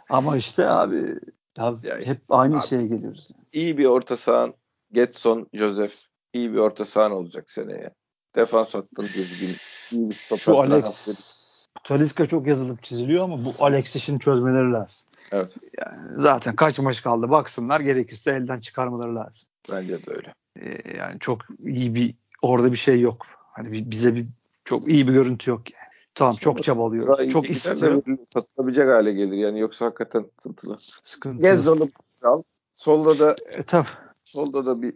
[0.09, 1.19] Ama işte abi
[1.57, 3.29] Yani, hep aynı abi, şeye geliyoruz.
[3.53, 4.53] İyi bir orta sahan
[4.91, 5.95] Getson, Joseph
[6.33, 7.89] iyi bir orta sahan olacak seneye.
[8.35, 9.55] Defans hattın düzgün.
[9.91, 10.43] İyi bir stoper.
[10.43, 15.07] Şu Alex Taliska çok yazılıp çiziliyor ama bu Alex işini çözmeleri lazım.
[15.31, 15.55] Evet.
[15.79, 19.49] Yani zaten kaç maç kaldı baksınlar gerekirse elden çıkarmaları lazım.
[19.71, 20.33] Bence de öyle.
[20.61, 23.25] Ee, yani çok iyi bir orada bir şey yok.
[23.37, 24.25] Hani bize bir
[24.65, 25.90] çok iyi bir görüntü yok yani.
[26.15, 27.29] Tamam çok çabalıyor.
[27.29, 28.03] Çok istiyor.
[28.33, 30.77] Satılabilecek hale gelir yani yoksa hakikaten sıkıntılı.
[31.03, 31.41] Sıkıntılı.
[31.41, 31.87] Gezzal'ı
[32.23, 32.43] al.
[32.75, 33.87] Solda da e, tabii.
[34.23, 34.93] solda da bir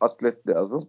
[0.00, 0.88] atlet lazım.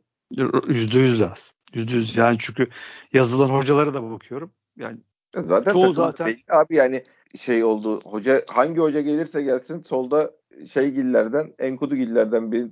[0.67, 1.55] Yüzde yüz lazım.
[1.73, 2.67] Yüzde yüz yani çünkü
[3.13, 4.51] yazılan hocalara da bakıyorum.
[4.77, 4.99] Yani
[5.35, 7.03] e, zaten çoğu zaten belli abi yani
[7.35, 7.99] şey oldu.
[8.03, 10.31] Hoca hangi hoca gelirse gelsin solda
[10.69, 12.69] şey gillerden, Enkudu gillerden bir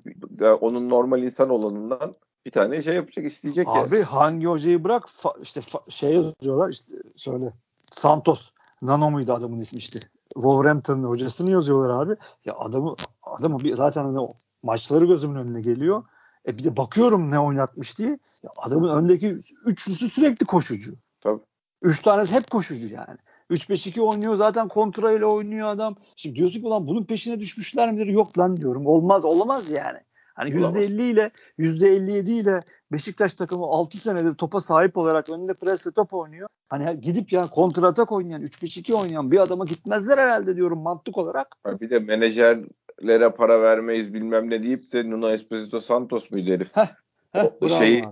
[0.54, 2.14] onun normal insan olanından
[2.46, 4.06] bir tane şey yapacak isteyecek Abi yani.
[4.06, 7.54] hangi hocayı bırak fa- işte fa- şey yazıyorlar işte şöyle
[7.92, 10.00] Santos Nano muydu adamın ismi işte.
[10.34, 12.16] Wolverhampton'ın hocasını yazıyorlar abi.
[12.46, 14.28] Ya adamı adamı bir, zaten hani
[14.64, 16.04] maçları gözümün önüne geliyor.
[16.48, 18.20] E bir de bakıyorum ne oynatmış diye.
[18.44, 20.94] Ya adamın öndeki üçlüsü sürekli koşucu.
[21.22, 21.42] Tabii.
[21.82, 23.18] Üç tanesi hep koşucu yani.
[23.50, 25.96] 3-5-2 oynuyor zaten kontra ile oynuyor adam.
[26.16, 28.08] Şimdi diyorsun ki ulan bunun peşine düşmüşler midir?
[28.08, 28.88] Yok lan diyorum.
[28.88, 30.00] Olmaz olamaz yani.
[30.40, 32.60] Hani %50 ile %57 ile
[32.92, 36.50] Beşiktaş takımı 6 senedir topa sahip olarak önünde presle top oynuyor.
[36.70, 41.48] Hani gidip yani kontratak oynayan 3-5-2 oynayan bir adama gitmezler herhalde diyorum mantık olarak.
[41.82, 46.68] Bir de menajerlere para vermeyiz bilmem ne deyip de Nuno Espirito Santos muydu herif?
[46.74, 46.88] Heh,
[47.32, 48.04] Heh, şey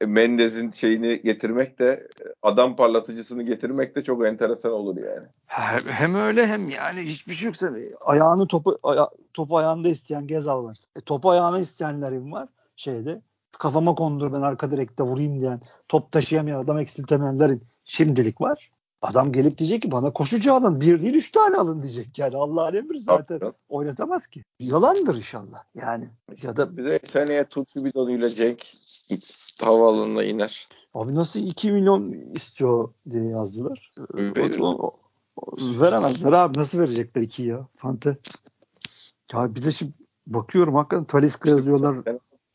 [0.00, 2.08] e, Mendez'in şeyini getirmek de
[2.42, 5.26] adam parlatıcısını getirmek de çok enteresan olur yani.
[5.86, 7.70] Hem öyle hem yani hiçbir şey yoksa
[8.06, 10.78] ayağını topu aya, topu ayağında isteyen Gezal var.
[10.96, 13.22] E, topu ayağına isteyenlerim var şeyde
[13.58, 18.70] kafama kondur ben arka direkte vurayım diyen, top taşıyamayan, adam eksiltemeyenlerin şimdilik var.
[19.02, 20.80] Adam gelip diyecek ki bana koşucu alın.
[20.80, 22.18] Bir değil üç tane alın diyecek.
[22.18, 23.52] Yani Allah'ın emri zaten Tabii.
[23.68, 24.44] oynatamaz ki.
[24.60, 25.64] Yalandır inşallah.
[25.74, 26.10] Yani
[26.42, 28.66] ya da Bir de seneye Tutsu Bidon'uyla Cenk
[29.60, 30.68] havaalanına iner.
[30.94, 33.92] abi nasıl 2 milyon istiyor diye yazdılar.
[34.14, 34.58] Verir.
[34.58, 34.96] o- o-
[35.36, 36.58] o- veremezler abi.
[36.58, 37.66] Nasıl verecekler 2 ya?
[37.76, 38.16] Fante.
[39.32, 39.92] Ya bir de şimdi
[40.26, 41.96] bakıyorum hakikaten Talisca yazıyorlar.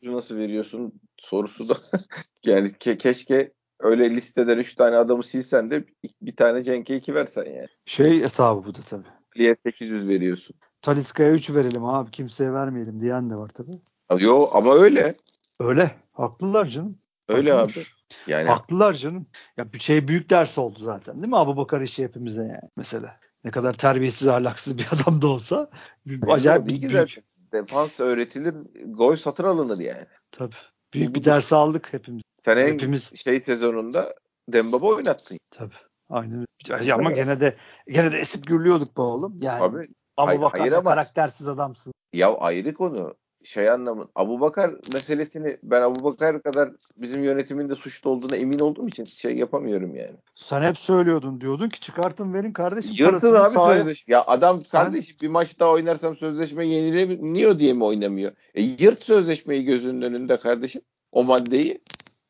[0.02, 1.74] Nasıl veriyorsun sorusu da
[2.44, 5.84] yani ke- keşke öyle listeden 3 tane adamı silsen de
[6.22, 7.68] bir tane Cenk'e 2 versen yani.
[7.86, 9.08] Şey hesabı bu da tabii.
[9.36, 10.56] Liye 800 veriyorsun.
[10.82, 13.80] Talisca'ya 3 verelim abi kimseye vermeyelim diyen de var tabii.
[14.18, 15.14] Yo ama öyle.
[15.60, 15.90] Öyle.
[16.12, 16.98] Haklılar canım.
[17.28, 17.72] Öyle Haklılar.
[17.72, 17.86] abi.
[18.26, 19.26] Yani Haklılar canım.
[19.56, 23.20] Ya bir şey büyük ders oldu zaten değil mi Abu Bakar işi hepimize yani mesela.
[23.44, 25.70] Ne kadar terbiyesiz ahlaksız bir adam da olsa
[26.06, 27.18] bir, acayip bir ki büyük.
[27.52, 28.54] Defans öğretilir,
[28.86, 30.06] gol satın alınır yani.
[30.32, 30.54] tabii,
[30.94, 32.22] büyük bir ders aldık hepimiz.
[32.48, 34.14] Sen en Hepimiz şey sezonunda
[34.48, 35.38] Dembaba oynattın.
[35.50, 35.74] tabii.
[36.10, 36.44] Aynen.
[36.70, 36.94] öyle.
[36.94, 37.56] Ama gene de
[37.88, 39.38] gene de esip gürlüyorduk be oğlum.
[39.42, 41.92] Yani Abi Abu hayır- Bakar hayır da ama- karaktersiz adamsın.
[42.12, 43.14] ya ayrı konu.
[43.44, 44.08] Şey anlamın.
[44.14, 49.04] Abu Bakar meselesini ben Abu Bakar kadar bizim yönetimin de suçlu olduğuna emin olduğum için
[49.04, 50.16] şey yapamıyorum yani.
[50.34, 53.76] Sen hep söylüyordun diyordun ki çıkartın verin kardeşim Yırtın parasını abi sahaya.
[53.78, 54.14] sözleşme.
[54.14, 58.32] Ya adam kardeşim bir maç daha oynarsam sözleşme yenilemiyor diye mi oynamıyor?
[58.54, 60.82] E yırt sözleşmeyi gözünün önünde kardeşim.
[61.12, 61.80] O maddeyi.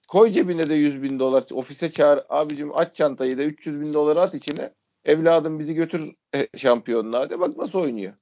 [0.09, 1.45] Koy cebine de 100 bin dolar.
[1.53, 2.21] Ofise çağır.
[2.29, 4.73] Abicim aç çantayı da 300 bin dolar at içine.
[5.05, 8.13] Evladım bizi götür e, şampiyonluğa de bak nasıl oynuyor.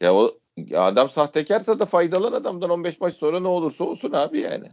[0.00, 4.40] Ya o ya adam sahtekarsa da faydalan adamdan 15 maç sonra ne olursa olsun abi
[4.40, 4.70] yani.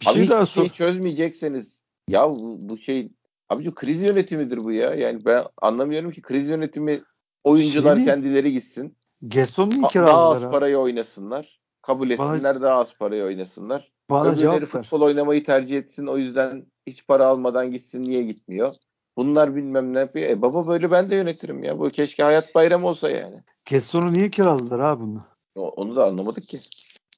[0.00, 0.62] Bir Abi şey daha sor.
[0.62, 3.12] şey çözmeyecekseniz ya bu, bu şey
[3.50, 4.94] abi kriz yönetimidir bu ya.
[4.94, 7.02] Yani ben anlamıyorum ki kriz yönetimi
[7.44, 8.06] oyuncular Şey değil.
[8.06, 8.96] kendileri gitsin.
[9.28, 11.60] Gesson'u niye Daha kiraladılar az parayı oynasınlar.
[11.82, 13.92] Kabul Bana- etsinler daha az parayı oynasınlar.
[14.12, 14.66] Bana Öbürleri ver.
[14.66, 16.06] futbol oynamayı tercih etsin.
[16.06, 18.74] O yüzden hiç para almadan gitsin niye gitmiyor?
[19.16, 20.30] Bunlar bilmem ne yapıyor.
[20.30, 21.78] E baba böyle ben de yönetirim ya.
[21.78, 23.42] Bu keşke hayat bayram olsa yani.
[23.64, 25.24] Gesson'u niye kiraladılar abi bunu?
[25.54, 26.60] Onu da anlamadık ki.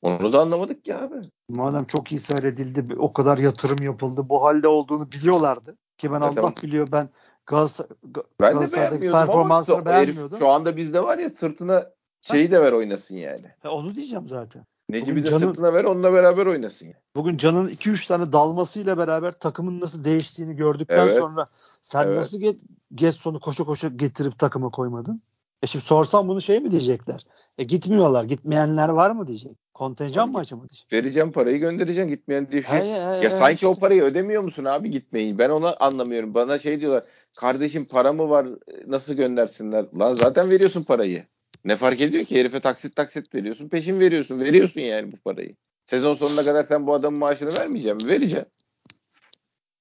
[0.03, 1.15] Onu da anlamadık ki abi.
[1.49, 5.77] Madem çok iyi seyredildi, o kadar yatırım yapıldı, bu halde olduğunu biliyorlardı.
[5.99, 7.09] Ki ben Zaten- Allah biliyor ben
[7.47, 10.39] Galatasaray, Ga- Ben Galatasaray'daki performansını ama herif beğenmiyordum.
[10.39, 11.91] şu anda bizde var ya sırtına
[12.21, 13.47] şeyi de ver oynasın yani.
[13.65, 14.65] E, onu diyeceğim zaten.
[14.95, 16.87] Necip'i de canım- sırtına ver onunla beraber oynasın.
[16.87, 16.97] Yani.
[17.17, 21.19] Bugün Can'ın 2-3 tane dalmasıyla beraber takımın nasıl değiştiğini gördükten Evet.
[21.19, 21.47] sonra
[21.83, 22.17] sen Evet.
[22.17, 22.61] nasıl get,
[22.95, 25.23] Gesson'u koşa koşa getirip takıma koymadın?
[25.63, 27.27] E şimdi sorsam bunu şey mi diyecekler?
[27.59, 28.25] E gitmiyorlar.
[28.25, 29.53] Gitmeyenler var mı diyecek.
[29.75, 30.93] Kontenjan mı acaba diyecek.
[30.93, 32.73] Vereceğim parayı göndereceksin gitmeyen diye şey.
[32.81, 33.81] He, he, Ya he, sanki o işte.
[33.81, 35.39] parayı ödemiyor musun abi gitmeyi?
[35.39, 36.35] Ben onu anlamıyorum.
[36.35, 37.05] Bana şey diyorlar.
[37.37, 38.47] Kardeşim para mı var?
[38.87, 39.87] Nasıl göndersinler?
[39.99, 41.27] Lan zaten veriyorsun parayı.
[41.65, 42.37] Ne fark ediyor ki?
[42.37, 43.69] Herife taksit taksit veriyorsun.
[43.69, 44.41] Peşin veriyorsun.
[44.41, 45.57] Veriyorsun yani bu parayı.
[45.87, 48.12] Sezon sonuna kadar sen bu adamın maaşını vermeyeceksin mi?
[48.12, 48.53] Vereceksin.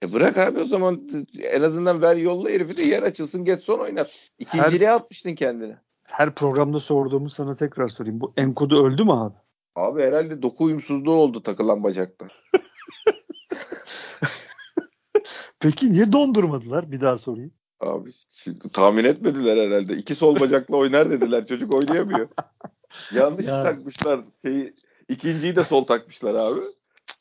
[0.04, 1.10] E bırak abi o zaman
[1.40, 4.10] en azından ver yolla herifi de yer açılsın geç son oynat.
[4.40, 5.76] İkinciliğe atmıştın kendini.
[6.04, 8.22] Her programda sorduğumu sana tekrar sorayım.
[8.22, 9.36] Bu Enkudu öldü mü abi?
[9.76, 12.28] Abi herhalde doku uyumsuzluğu oldu takılan bacakta.
[15.60, 16.92] Peki niye dondurmadılar?
[16.92, 17.52] Bir daha sorayım.
[17.86, 18.12] Abi
[18.74, 19.98] tahmin etmediler herhalde.
[19.98, 21.48] İki sol bacakla oynar dediler.
[21.48, 22.28] Çocuk oynayamıyor.
[23.14, 23.64] Yanlış Ya.
[23.64, 24.20] takmışlar.
[24.42, 24.74] Şeyi,
[25.10, 26.60] ikinciyi de sol takmışlar abi.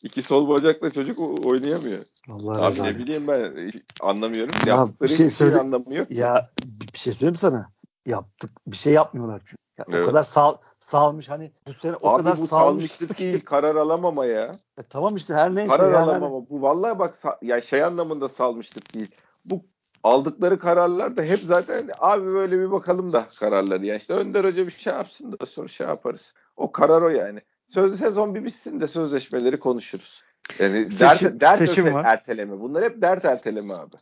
[0.03, 2.05] İki sol bacakla çocuk oynayamıyor.
[2.31, 4.51] Allah Abi ne bileyim ben hiç anlamıyorum.
[4.67, 6.11] Ya, Yaptıkları bir şey hiçbir şey söyle- anlamı yok.
[6.11, 7.71] Ya bir şey söyleyeyim sana.
[8.07, 8.51] Yaptık.
[8.67, 9.63] Bir şey yapmıyorlar çünkü.
[9.79, 10.03] Ya Evet.
[10.03, 12.51] O kadar sal, salmış hani bu sene o Abi kadar bu salmış.
[12.91, 14.53] salmışlık değil karar alamama ya.
[14.79, 15.69] E, tamam işte her neyse.
[15.77, 16.49] karar yani hani- alamama.
[16.51, 19.11] Bu vallahi bak ya şey anlamında salmışlık değil.
[19.45, 19.65] Bu
[20.03, 23.87] aldıkları kararlar da hep zaten abi böyle bir bakalım da kararları.
[23.87, 26.33] Ya işte Önder Hoca bir şey yapsın da sonra şey yaparız.
[26.57, 27.41] O karar o yani.
[27.69, 30.23] Söz sezon bir bitsin de sözleşmeleri konuşuruz.
[30.59, 32.05] Yani Seçim- dert, dert seçim öte- var.
[32.05, 32.61] erteleme.
[32.61, 33.97] Bunlar hep dert erteleme abi.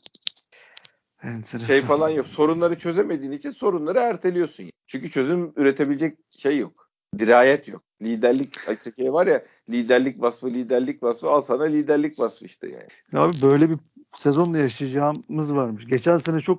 [1.23, 1.67] Enteresan.
[1.67, 2.27] Şey falan yok.
[2.27, 4.71] Sorunları çözemediğin için sorunları erteliyorsun.
[4.87, 6.90] Çünkü çözüm üretebilecek şey yok.
[7.19, 7.83] Dirayet yok.
[8.03, 8.59] Liderlik
[8.97, 13.23] şey var ya liderlik vasfı liderlik vasfı al sana liderlik vasfı işte yani.
[13.25, 13.77] Abi böyle bir
[14.13, 15.87] sezonda yaşayacağımız varmış.
[15.87, 16.59] Geçen sene çok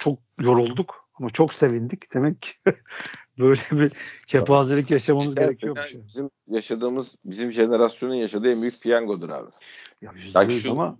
[0.00, 2.14] çok yorulduk ama çok sevindik.
[2.14, 2.52] Demek ki
[3.38, 3.92] böyle bir
[4.26, 5.94] kepazelik yaşamamız gerekiyormuş.
[5.94, 9.50] Yani Bizim yaşadığımız bizim jenerasyonun yaşadığı en büyük piyangodur abi.
[10.02, 10.12] Ya
[10.46, 10.98] yüz şu- ama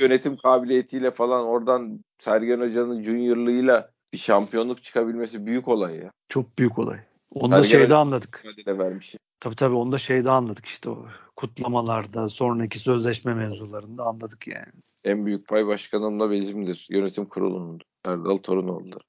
[0.00, 6.10] Yönetim kabiliyetiyle falan oradan Sergen Hoca'nın juniorlığıyla bir şampiyonluk çıkabilmesi büyük olay ya.
[6.28, 6.98] çok büyük olay.
[7.30, 8.42] Onu da şeyde anladık.
[8.44, 9.16] Mücadele vermiş.
[9.40, 11.06] Tabii tabii onu da şeyde anladık işte o
[11.36, 14.72] kutlamalarda, sonraki sözleşme mevzularında anladık yani.
[15.04, 16.86] En büyük pay başkanımla bizimdir.
[16.90, 17.80] Yönetim kurulunun.
[18.04, 19.00] Erdal Torunoğlu'dur.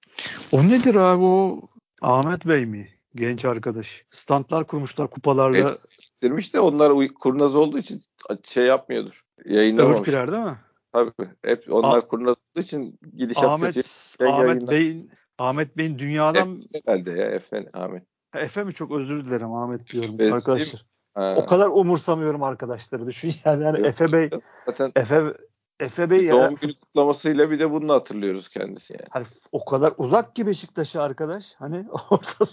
[0.52, 1.62] O nedir abi o
[2.02, 2.88] Ahmet Bey mi?
[3.16, 4.06] Genç arkadaş.
[4.12, 5.58] Standlar kurmuşlar kupalarla.
[5.58, 6.54] Evet.
[6.54, 8.04] de onlar kurnaz olduğu için
[8.44, 9.26] şey yapmıyordur.
[9.46, 10.00] Yayınlamamış.
[10.00, 10.60] Örtüler değil mi?
[10.92, 11.30] Tabii.
[11.46, 13.90] Hep onlar Ah- kurnaz olduğu için gidişat Ahmet kötü.
[14.26, 14.72] Ahmet yayınlar.
[14.72, 18.04] Bey'in Ahmet Bey'in dünyadan Efe herhalde ya Efe Ahmet.
[18.34, 20.34] Efe mi çok özür dilerim Ahmet diyorum Bezdim.
[20.34, 20.86] arkadaşlar.
[21.14, 21.36] Ha.
[21.38, 24.30] O kadar umursamıyorum arkadaşları düşün yani, yani Yok, Efe Bey
[24.66, 25.34] Zaten Efe
[25.80, 29.06] Efe Bey ya doğum günü kutlamasıyla bir de bunu hatırlıyoruz kendisi yani.
[29.10, 31.54] hani o kadar uzak ki Beşiktaş'a arkadaş.
[31.56, 32.52] Hani orada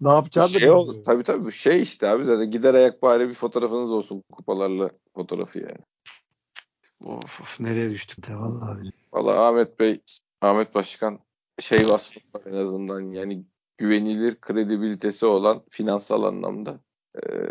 [0.00, 0.88] ne yapacağını Şey oldu.
[0.88, 1.04] bilmiyor.
[1.04, 5.78] Tabii tabii şey işte abi zaten gider ayak bari bir fotoğrafınız olsun kupalarla fotoğrafı yani.
[7.04, 8.92] Of, of nereye düştük de vallahi.
[9.12, 10.00] Valla Ahmet Bey,
[10.40, 11.18] Ahmet Başkan
[11.60, 13.44] şey vasfı en azından yani
[13.78, 16.80] güvenilir kredibilitesi olan finansal anlamda
[17.22, 17.48] eee,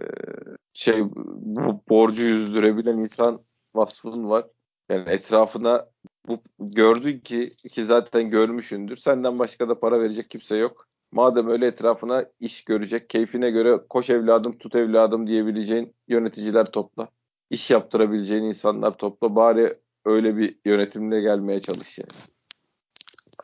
[0.74, 3.42] şey bu borcu yüzdürebilen insan
[3.76, 4.46] vasfın var.
[4.90, 5.90] Yani etrafına
[6.28, 8.98] bu gördün ki ki zaten görmüşündür.
[8.98, 10.88] Senden başka da para verecek kimse yok.
[11.12, 17.08] Madem öyle etrafına iş görecek, keyfine göre koş evladım, tut evladım diyebileceğin yöneticiler topla.
[17.50, 19.36] İş yaptırabileceğin insanlar topla.
[19.36, 22.10] Bari öyle bir yönetimle gelmeye çalış yani.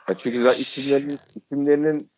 [0.09, 2.09] Ya çünkü isimlerinin, isimlerinin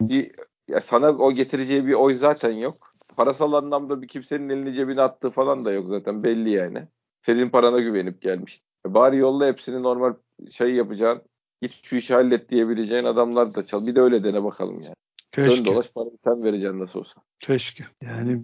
[0.00, 0.32] bir
[0.68, 2.92] ya sana o getireceği bir oy zaten yok.
[3.16, 6.88] Parasal anlamda bir kimsenin elini cebine attığı falan da yok zaten belli yani.
[7.22, 8.62] Senin parana güvenip gelmiş.
[8.86, 10.14] E Bari yolla hepsini normal
[10.50, 11.22] şey yapacağın,
[11.62, 13.86] git şu işi hallet diyebileceğin adamlar da çal.
[13.86, 14.94] Bir de öyle dene bakalım yani.
[15.36, 15.64] Dön Keşke.
[15.64, 17.20] dolaş parayı sen vereceksin nasıl olsa.
[17.38, 17.84] Keşke.
[18.02, 18.42] Yani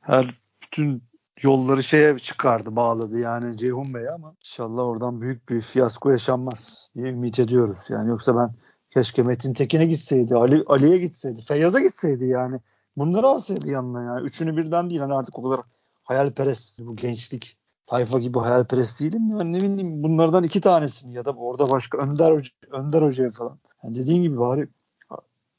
[0.00, 1.02] her bütün
[1.42, 7.08] yolları şeye çıkardı, bağladı yani Ceyhun Bey ama inşallah oradan büyük bir fiyasko yaşanmaz diye
[7.08, 7.78] ümit ediyoruz.
[7.88, 8.50] Yani yoksa ben
[8.90, 12.60] keşke Metin Tekin'e gitseydi, Ali Ali'ye gitseydi, Feyyaz'a gitseydi yani.
[12.96, 14.26] Bunları alsaydı yanına yani.
[14.26, 15.60] Üçünü birden değil hani artık o kadar
[16.04, 17.56] hayalperest bu gençlik
[17.86, 19.30] tayfa gibi hayalperest değilim.
[19.30, 23.58] Yani ne bileyim bunlardan iki tanesini ya da orada başka Önder Hoca, Önder Hoca'ya falan.
[23.84, 24.68] Yani dediğin gibi bari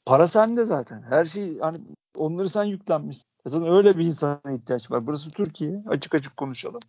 [0.06, 1.02] para sende zaten.
[1.02, 1.80] Her şey hani
[2.16, 3.28] onları sen yüklenmişsin.
[3.46, 5.06] Zaten öyle bir insana ihtiyaç var.
[5.06, 5.82] Burası Türkiye.
[5.88, 6.80] Açık açık konuşalım.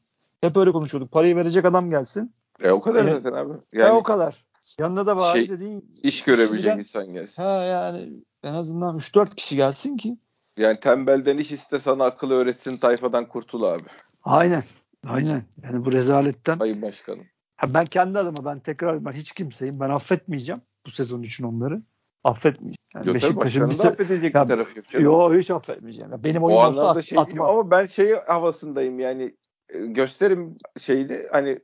[0.42, 1.12] Hep öyle konuşuyorduk.
[1.12, 2.34] Parayı verecek adam gelsin.
[2.62, 3.54] E o kadar E, zaten abi.
[3.74, 4.46] Ya Yani o kadar.
[4.80, 7.42] Yanında da bari şey, dediğin iş görebilecek kişiden- insan gelsin.
[7.44, 8.10] Ha yani
[8.44, 10.18] en azından 3-4 kişi gelsin ki.
[10.58, 13.84] Yani tembelden iş iste sana akıl öğretsin tayfadan kurtul abi.
[14.24, 14.64] Aynen.
[15.08, 15.44] Aynen.
[15.64, 16.58] Yani bu rezaletten.
[16.58, 17.26] Sayın Başkanım.
[17.56, 19.80] Ha ben kendi adıma ben tekrar ben hiç kimseyim.
[19.80, 21.82] Ben affetmeyeceğim bu sezon için onları.
[22.24, 22.76] Affetmeyeceğim.
[22.96, 25.06] Yani Yok, Beşiktaş'ın bir se- affedilecek Ya, bir tarafı yok canım.
[25.06, 26.12] Yo hiç affetmeyeceğim.
[26.12, 27.50] Ya benim o oyun olsa anlamda at, şey atmam.
[27.50, 29.36] ama ben şey havasındayım yani
[29.74, 31.60] gösterim şeyini hani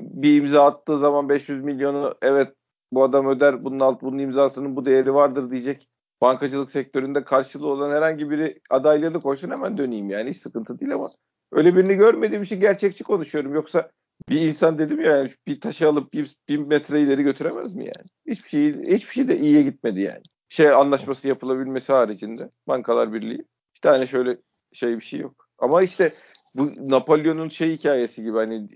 [0.00, 2.54] bir imza attığı zaman 500 milyonu evet
[2.92, 5.88] bu adam öder bunun alt bunun imzasının bu değeri vardır diyecek
[6.20, 11.10] bankacılık sektöründe karşılığı olan herhangi biri adaylığını koysun hemen döneyim yani hiç sıkıntı değil ama
[11.52, 13.90] öyle birini görmediğim için gerçekçi konuşuyorum yoksa
[14.28, 18.08] bir insan dedim ya yani bir taşı alıp bir, bir metre ileri götüremez mi yani?
[18.26, 20.22] Hiçbir şey hiçbir şey de iyiye gitmedi yani.
[20.48, 23.38] Şey anlaşması yapılabilmesi haricinde Bankalar Birliği
[23.74, 24.38] bir tane şöyle
[24.72, 25.48] şey bir şey yok.
[25.58, 26.12] Ama işte
[26.58, 28.68] bu Napolyon'un şey hikayesi gibi hani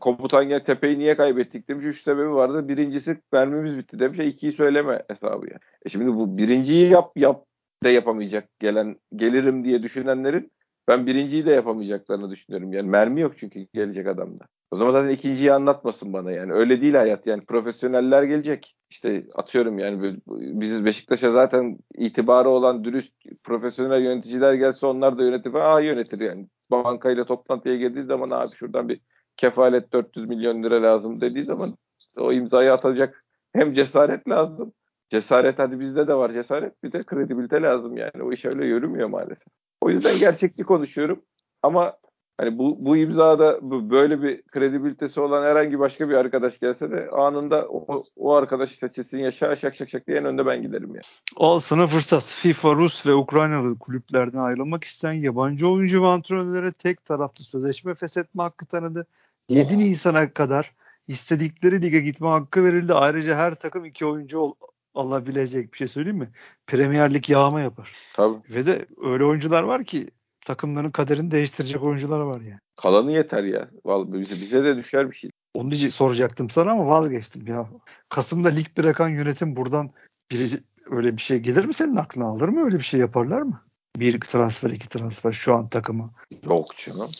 [0.00, 1.84] komutan gel tepeyi niye kaybettik demiş.
[1.84, 2.68] Üç sebebi vardı.
[2.68, 4.18] Birincisi mermimiz bitti demiş.
[4.18, 5.58] E, ikiyi söyleme hesabı ya.
[5.86, 7.44] E şimdi bu birinciyi yap yap
[7.84, 10.52] de yapamayacak gelen gelirim diye düşünenlerin
[10.88, 12.72] ben birinciyi de yapamayacaklarını düşünüyorum.
[12.72, 14.44] Yani mermi yok çünkü gelecek adamda.
[14.70, 16.52] O zaman zaten ikinciyi anlatmasın bana yani.
[16.52, 17.44] Öyle değil hayat yani.
[17.44, 18.76] Profesyoneller gelecek.
[18.90, 23.12] İşte atıyorum yani biz Beşiktaş'a zaten itibarı olan dürüst
[23.44, 25.54] profesyonel yöneticiler gelse onlar da yönetir.
[25.54, 26.48] Aa yönetir yani.
[26.70, 29.00] Bankayla toplantıya girdiği zaman abi şuradan bir
[29.36, 31.74] kefalet 400 milyon lira lazım dediği zaman
[32.16, 34.72] o imzayı atacak hem cesaret lazım.
[35.08, 38.22] Cesaret hadi bizde de var cesaret bir de kredibilite lazım yani.
[38.22, 39.48] O iş öyle yürümüyor maalesef.
[39.80, 41.22] O yüzden gerçekçi konuşuyorum.
[41.62, 41.96] Ama
[42.40, 43.58] hani bu, bu imzada
[43.90, 49.18] böyle bir kredibilitesi olan herhangi başka bir arkadaş gelse de anında o, o arkadaş seçilsin
[49.18, 51.04] yaşa şak şak şak diye en önde ben giderim yani.
[51.36, 52.24] Al sana fırsat.
[52.24, 58.42] FIFA, Rus ve Ukraynalı kulüplerden ayrılmak isteyen yabancı oyuncu ve antrenörlere tek taraflı sözleşme feshetme
[58.42, 59.06] hakkı tanıdı.
[59.48, 60.72] 7 Nisan'a kadar
[61.08, 62.94] istedikleri lige gitme hakkı verildi.
[62.94, 64.54] Ayrıca her takım iki oyuncu ol-
[64.94, 66.28] alabilecek bir şey söyleyeyim mi?
[66.66, 67.92] Premier Lig yağma yapar.
[68.14, 68.38] Tabii.
[68.50, 70.10] Ve de öyle oyuncular var ki
[70.44, 72.60] takımların kaderini değiştirecek oyuncular var yani.
[72.76, 73.68] Kalanı yeter ya.
[73.84, 75.30] Vallahi bize, bize de düşer bir şey.
[75.54, 77.68] Onu diye soracaktım sana ama vazgeçtim ya.
[78.08, 79.90] Kasım'da lig bırakan yönetim buradan
[80.30, 82.64] biri öyle bir şey gelir mi senin aklına alır mı?
[82.64, 83.62] Öyle bir şey yaparlar mı?
[83.96, 86.10] Bir transfer, iki transfer şu an takıma.
[86.42, 87.10] Yok canım.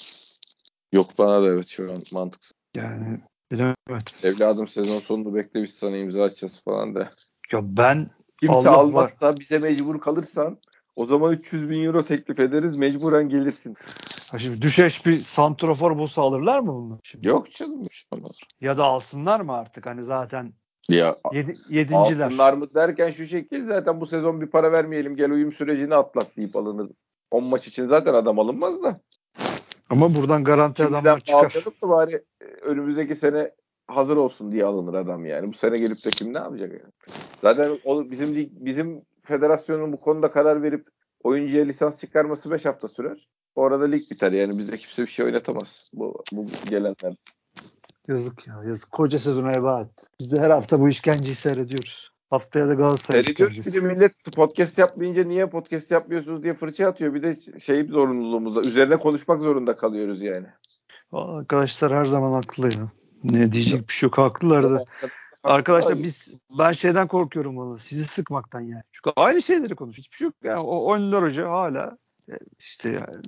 [0.92, 2.52] Yok bana da evet şu an mantıksız.
[2.74, 3.20] Yani
[3.52, 4.14] bilemedim.
[4.22, 7.12] Evladım sezon sonunu bekle biz sana imza atacağız falan da.
[7.52, 8.10] Ya ben
[8.40, 10.58] Kimse Allah almazsa bize mecbur kalırsan
[10.97, 13.76] o zaman 300 bin euro teklif ederiz mecburen gelirsin.
[14.30, 16.99] Ha şimdi düşeş bir santrofor bulsa alırlar mı bunu?
[17.03, 17.28] Şimdi?
[17.28, 17.86] Yok canım.
[18.12, 18.41] olmaz.
[18.61, 20.53] Ya da alsınlar mı artık hani zaten
[20.88, 22.26] Ya yedi, yedinciler.
[22.26, 26.36] alsınlar mı derken şu şekil zaten bu sezon bir para vermeyelim gel uyum sürecini atlat
[26.36, 26.91] deyip alınır.
[27.30, 29.01] 10 maç için zaten adam alınmaz da.
[29.91, 31.55] Ama buradan garanti adamlar çıkar.
[31.82, 33.51] da bari e, önümüzdeki sene
[33.88, 35.49] hazır olsun diye alınır adam yani.
[35.49, 36.93] Bu sene gelip de kim ne yapacak yani?
[37.43, 40.88] Zaten o bizim lig- bizim federasyonun bu konuda karar verip
[41.22, 43.28] oyuncuya lisans çıkarması 5 hafta sürer.
[43.54, 47.16] O arada lig biter yani bize kimse bir şey oynatamaz bu, bu gelenler.
[48.08, 48.92] Yazık ya yazık.
[48.92, 50.06] Koca sezonu heba etti.
[50.20, 52.10] Biz de her hafta bu işkenceyi seyrediyoruz.
[52.30, 57.14] Haftaya da Galatasaray Seyrediyoruz bir de millet podcast yapmayınca niye podcast yapmıyorsunuz diye fırça atıyor.
[57.14, 60.46] Bir de şey zorunluluğumuzda üzerine konuşmak zorunda kalıyoruz yani.
[61.12, 62.92] Arkadaşlar her zaman haklı ya.
[63.24, 64.18] Ne diyecek bir şey yok.
[64.18, 64.84] Haklılar da.
[65.45, 67.78] Arkadaşlar biz ben şeyden korkuyorum valla.
[67.78, 68.82] Sizi sıkmaktan yani.
[68.93, 70.05] Çünkü aynı şeyleri konuşuyor.
[70.05, 70.34] Hiçbir şey yok.
[70.45, 71.99] Yani o Önder Hoca hala
[72.30, 73.22] e, işte yani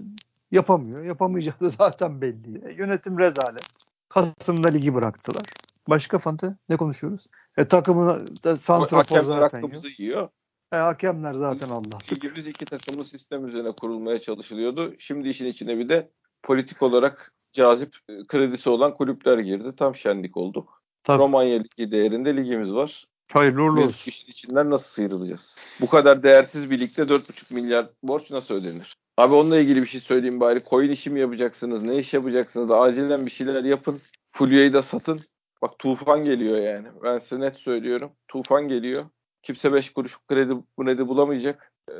[0.50, 1.04] yapamıyor.
[1.04, 2.68] Yapamayacağı da zaten belli.
[2.68, 3.68] E, yönetim rezalet.
[4.08, 5.42] Kasım'da ligi bıraktılar.
[5.88, 7.26] Başka Fante ne konuşuyoruz?
[7.56, 9.52] E takımına da santrafor Hakemler zaten yok.
[9.52, 10.28] hakkımızı yiyor.
[10.72, 11.98] E, hakemler zaten Allah.
[12.12, 14.94] Ligimiz iki takımlı sistem üzerine kurulmaya çalışılıyordu.
[14.98, 16.10] Şimdi işin içine bir de
[16.42, 19.76] politik olarak cazip e, kredisi olan kulüpler girdi.
[19.76, 20.81] Tam şenlik olduk.
[21.04, 21.22] Tabii.
[21.22, 23.04] Romanya Ligi değerinde ligimiz var.
[23.32, 24.10] Hayırlı uğurlu Biz olsun.
[24.10, 25.56] işin içinden nasıl sıyrılacağız?
[25.80, 28.96] Bu kadar değersiz bir ligde 4,5 milyar borç nasıl ödenir?
[29.16, 30.62] Abi onunla ilgili bir şey söyleyeyim bari.
[30.70, 31.82] Coin işi mi yapacaksınız?
[31.82, 32.70] Ne iş yapacaksınız?
[32.70, 34.00] Acilen bir şeyler yapın.
[34.32, 35.20] Fulya'yı da satın.
[35.62, 36.88] Bak tufan geliyor yani.
[37.04, 38.12] Ben size net söylüyorum.
[38.28, 39.04] Tufan geliyor.
[39.42, 41.72] Kimse 5 kuruş kredi, kredi bulamayacak.
[41.90, 41.94] Ee,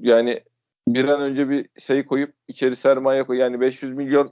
[0.00, 0.42] yani
[0.88, 3.38] bir an önce bir şey koyup içeri sermaye koy.
[3.38, 4.28] Yani 500 milyon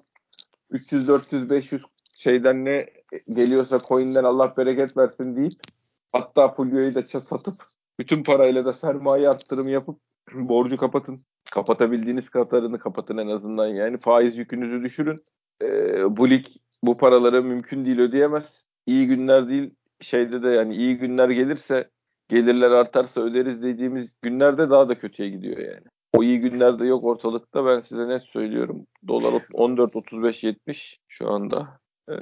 [0.71, 2.87] 300, 400, 500 şeyden ne
[3.29, 5.53] geliyorsa coin'den Allah bereket versin deyip
[6.13, 7.55] hatta Fulya'yı da satıp
[7.99, 10.01] bütün parayla da sermaye arttırım yapıp
[10.35, 11.25] borcu kapatın.
[11.51, 15.25] Kapatabildiğiniz kadarını kapatın en azından yani faiz yükünüzü düşürün.
[15.63, 16.47] Ee, bu lig
[16.83, 18.65] bu paraları mümkün değil ödeyemez.
[18.87, 21.91] İyi günler değil şeyde de yani iyi günler gelirse
[22.29, 25.85] gelirler artarsa öderiz dediğimiz günlerde daha da kötüye gidiyor yani.
[26.17, 28.87] O iyi günlerde yok ortalıkta ben size net söylüyorum.
[29.09, 31.81] Dolar 14 35 70 şu anda.
[32.09, 32.15] Ee,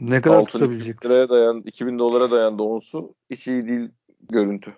[0.00, 0.96] Ne kadar altın tutabilecek?
[0.96, 3.14] 2000 liraya dayandı, 2000 dolara dayandı onsu.
[3.30, 3.90] Hiç iyi değil
[4.30, 4.74] görüntü.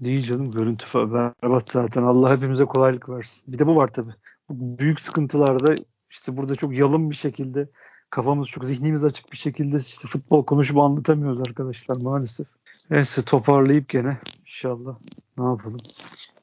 [0.00, 2.02] Değil canım görüntü berbat zaten.
[2.02, 3.52] Allah hepimize kolaylık versin.
[3.52, 4.14] Bir de bu var tabii.
[4.48, 5.74] Bu büyük sıkıntılarda
[6.10, 7.68] işte burada çok yalın bir şekilde
[8.10, 12.46] kafamız çok zihnimiz açık bir şekilde işte futbol konuşup anlatamıyoruz arkadaşlar maalesef.
[12.90, 14.98] Neyse toparlayıp gene inşallah
[15.38, 15.80] ne yapalım.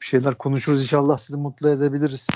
[0.01, 2.27] Bir şeyler konuşuruz inşallah sizi mutlu edebiliriz.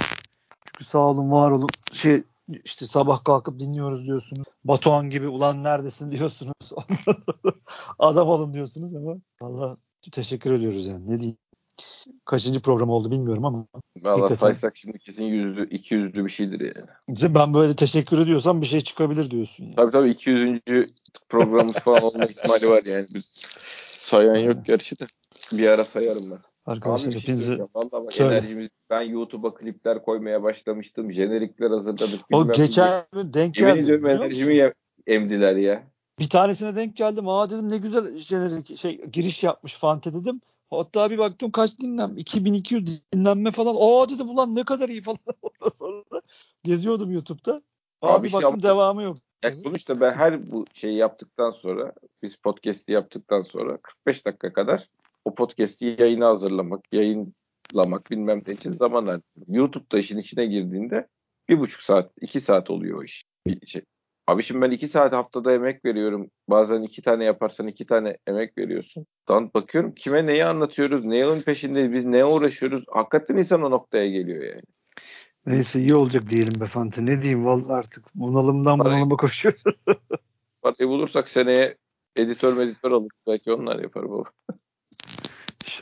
[0.65, 1.69] Çünkü sağ olun var olun.
[1.93, 2.23] Şey
[2.63, 4.47] işte sabah kalkıp dinliyoruz diyorsunuz.
[4.63, 6.71] Batuhan gibi ulan neredesin diyorsunuz.
[7.99, 9.77] Adam olun diyorsunuz ama valla
[10.11, 11.11] teşekkür ediyoruz yani.
[11.11, 11.37] Ne diyeyim.
[12.25, 13.65] Kaçıncı program oldu bilmiyorum ama.
[14.01, 17.35] Valla saysak şimdi kesin yüzlü, 200'lü bir şeydir yani.
[17.35, 19.63] Ben böyle teşekkür ediyorsam bir şey çıkabilir diyorsun.
[19.63, 19.75] Yani.
[19.75, 20.59] Tabii tabii 200.
[21.29, 23.05] programımız falan olma ihtimali var yani.
[23.13, 23.45] Biz
[23.99, 25.05] sayan yok gerçi de.
[25.51, 26.39] Bir ara sayarım ben.
[26.65, 27.69] Arkadaşlar Abi şey hepinize söyleyeceğim.
[27.75, 28.35] Vallahi bak Söyle.
[28.37, 31.11] enerjimiz ben YouTube'a klipler koymaya başlamıştım.
[31.11, 32.19] Jenerikler hazırladık.
[32.33, 33.83] o geçen gün denk Yemin geldim.
[33.83, 34.73] ediyorum enerjimi
[35.07, 35.83] emdiler ya.
[36.19, 37.27] Bir tanesine denk geldim.
[37.27, 40.41] Aa dedim ne güzel jenerik şey giriş yapmış Fante dedim.
[40.69, 43.75] Hatta bir baktım kaç dinlenme 2200 dinlenme falan.
[43.79, 45.17] Aa dedim ulan ne kadar iyi falan.
[45.41, 46.21] Ondan sonra
[46.63, 47.61] geziyordum YouTube'da.
[48.01, 48.69] Abi, Abi şey baktım yaptım.
[48.69, 49.17] devamı yok.
[49.43, 51.93] Ya sonuçta ben her bu şeyi yaptıktan sonra
[52.23, 54.89] biz podcast'i yaptıktan sonra 45 dakika kadar
[55.25, 59.23] o podcast'i yayına hazırlamak, yayınlamak bilmem ne için zaman harcadım.
[59.47, 61.07] YouTube'da işin içine girdiğinde
[61.49, 63.23] bir buçuk saat, iki saat oluyor o iş.
[63.47, 63.81] Bir şey.
[64.27, 66.31] Abi şimdi ben iki saat haftada emek veriyorum.
[66.49, 69.05] Bazen iki tane yaparsan iki tane emek veriyorsun.
[69.27, 72.83] Dan bakıyorum kime neyi anlatıyoruz, neyin peşindeyiz, biz neye uğraşıyoruz.
[72.87, 74.61] Hakikaten insan o noktaya geliyor yani.
[75.45, 77.05] Neyse iyi olacak diyelim be Fante.
[77.05, 79.55] Ne diyeyim vallahi artık bunalımdan Parayı- bunalıma koşuyor.
[80.61, 81.75] Parayı bulursak seneye
[82.15, 83.11] editör meditör alır.
[83.27, 84.23] Belki onlar yapar baba.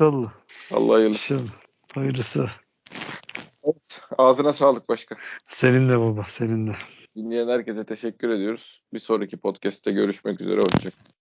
[0.01, 0.31] İnşallah.
[0.71, 1.33] Allah hayırlısı.
[1.33, 1.51] İnşallah.
[1.95, 2.49] Hayırlısı.
[4.17, 5.15] Ağzına sağlık başka.
[5.49, 6.71] Senin de baba senin de.
[7.15, 8.83] Dinleyen herkese teşekkür ediyoruz.
[8.93, 10.57] Bir sonraki podcast'te görüşmek üzere.
[10.57, 11.20] Hoşçakalın.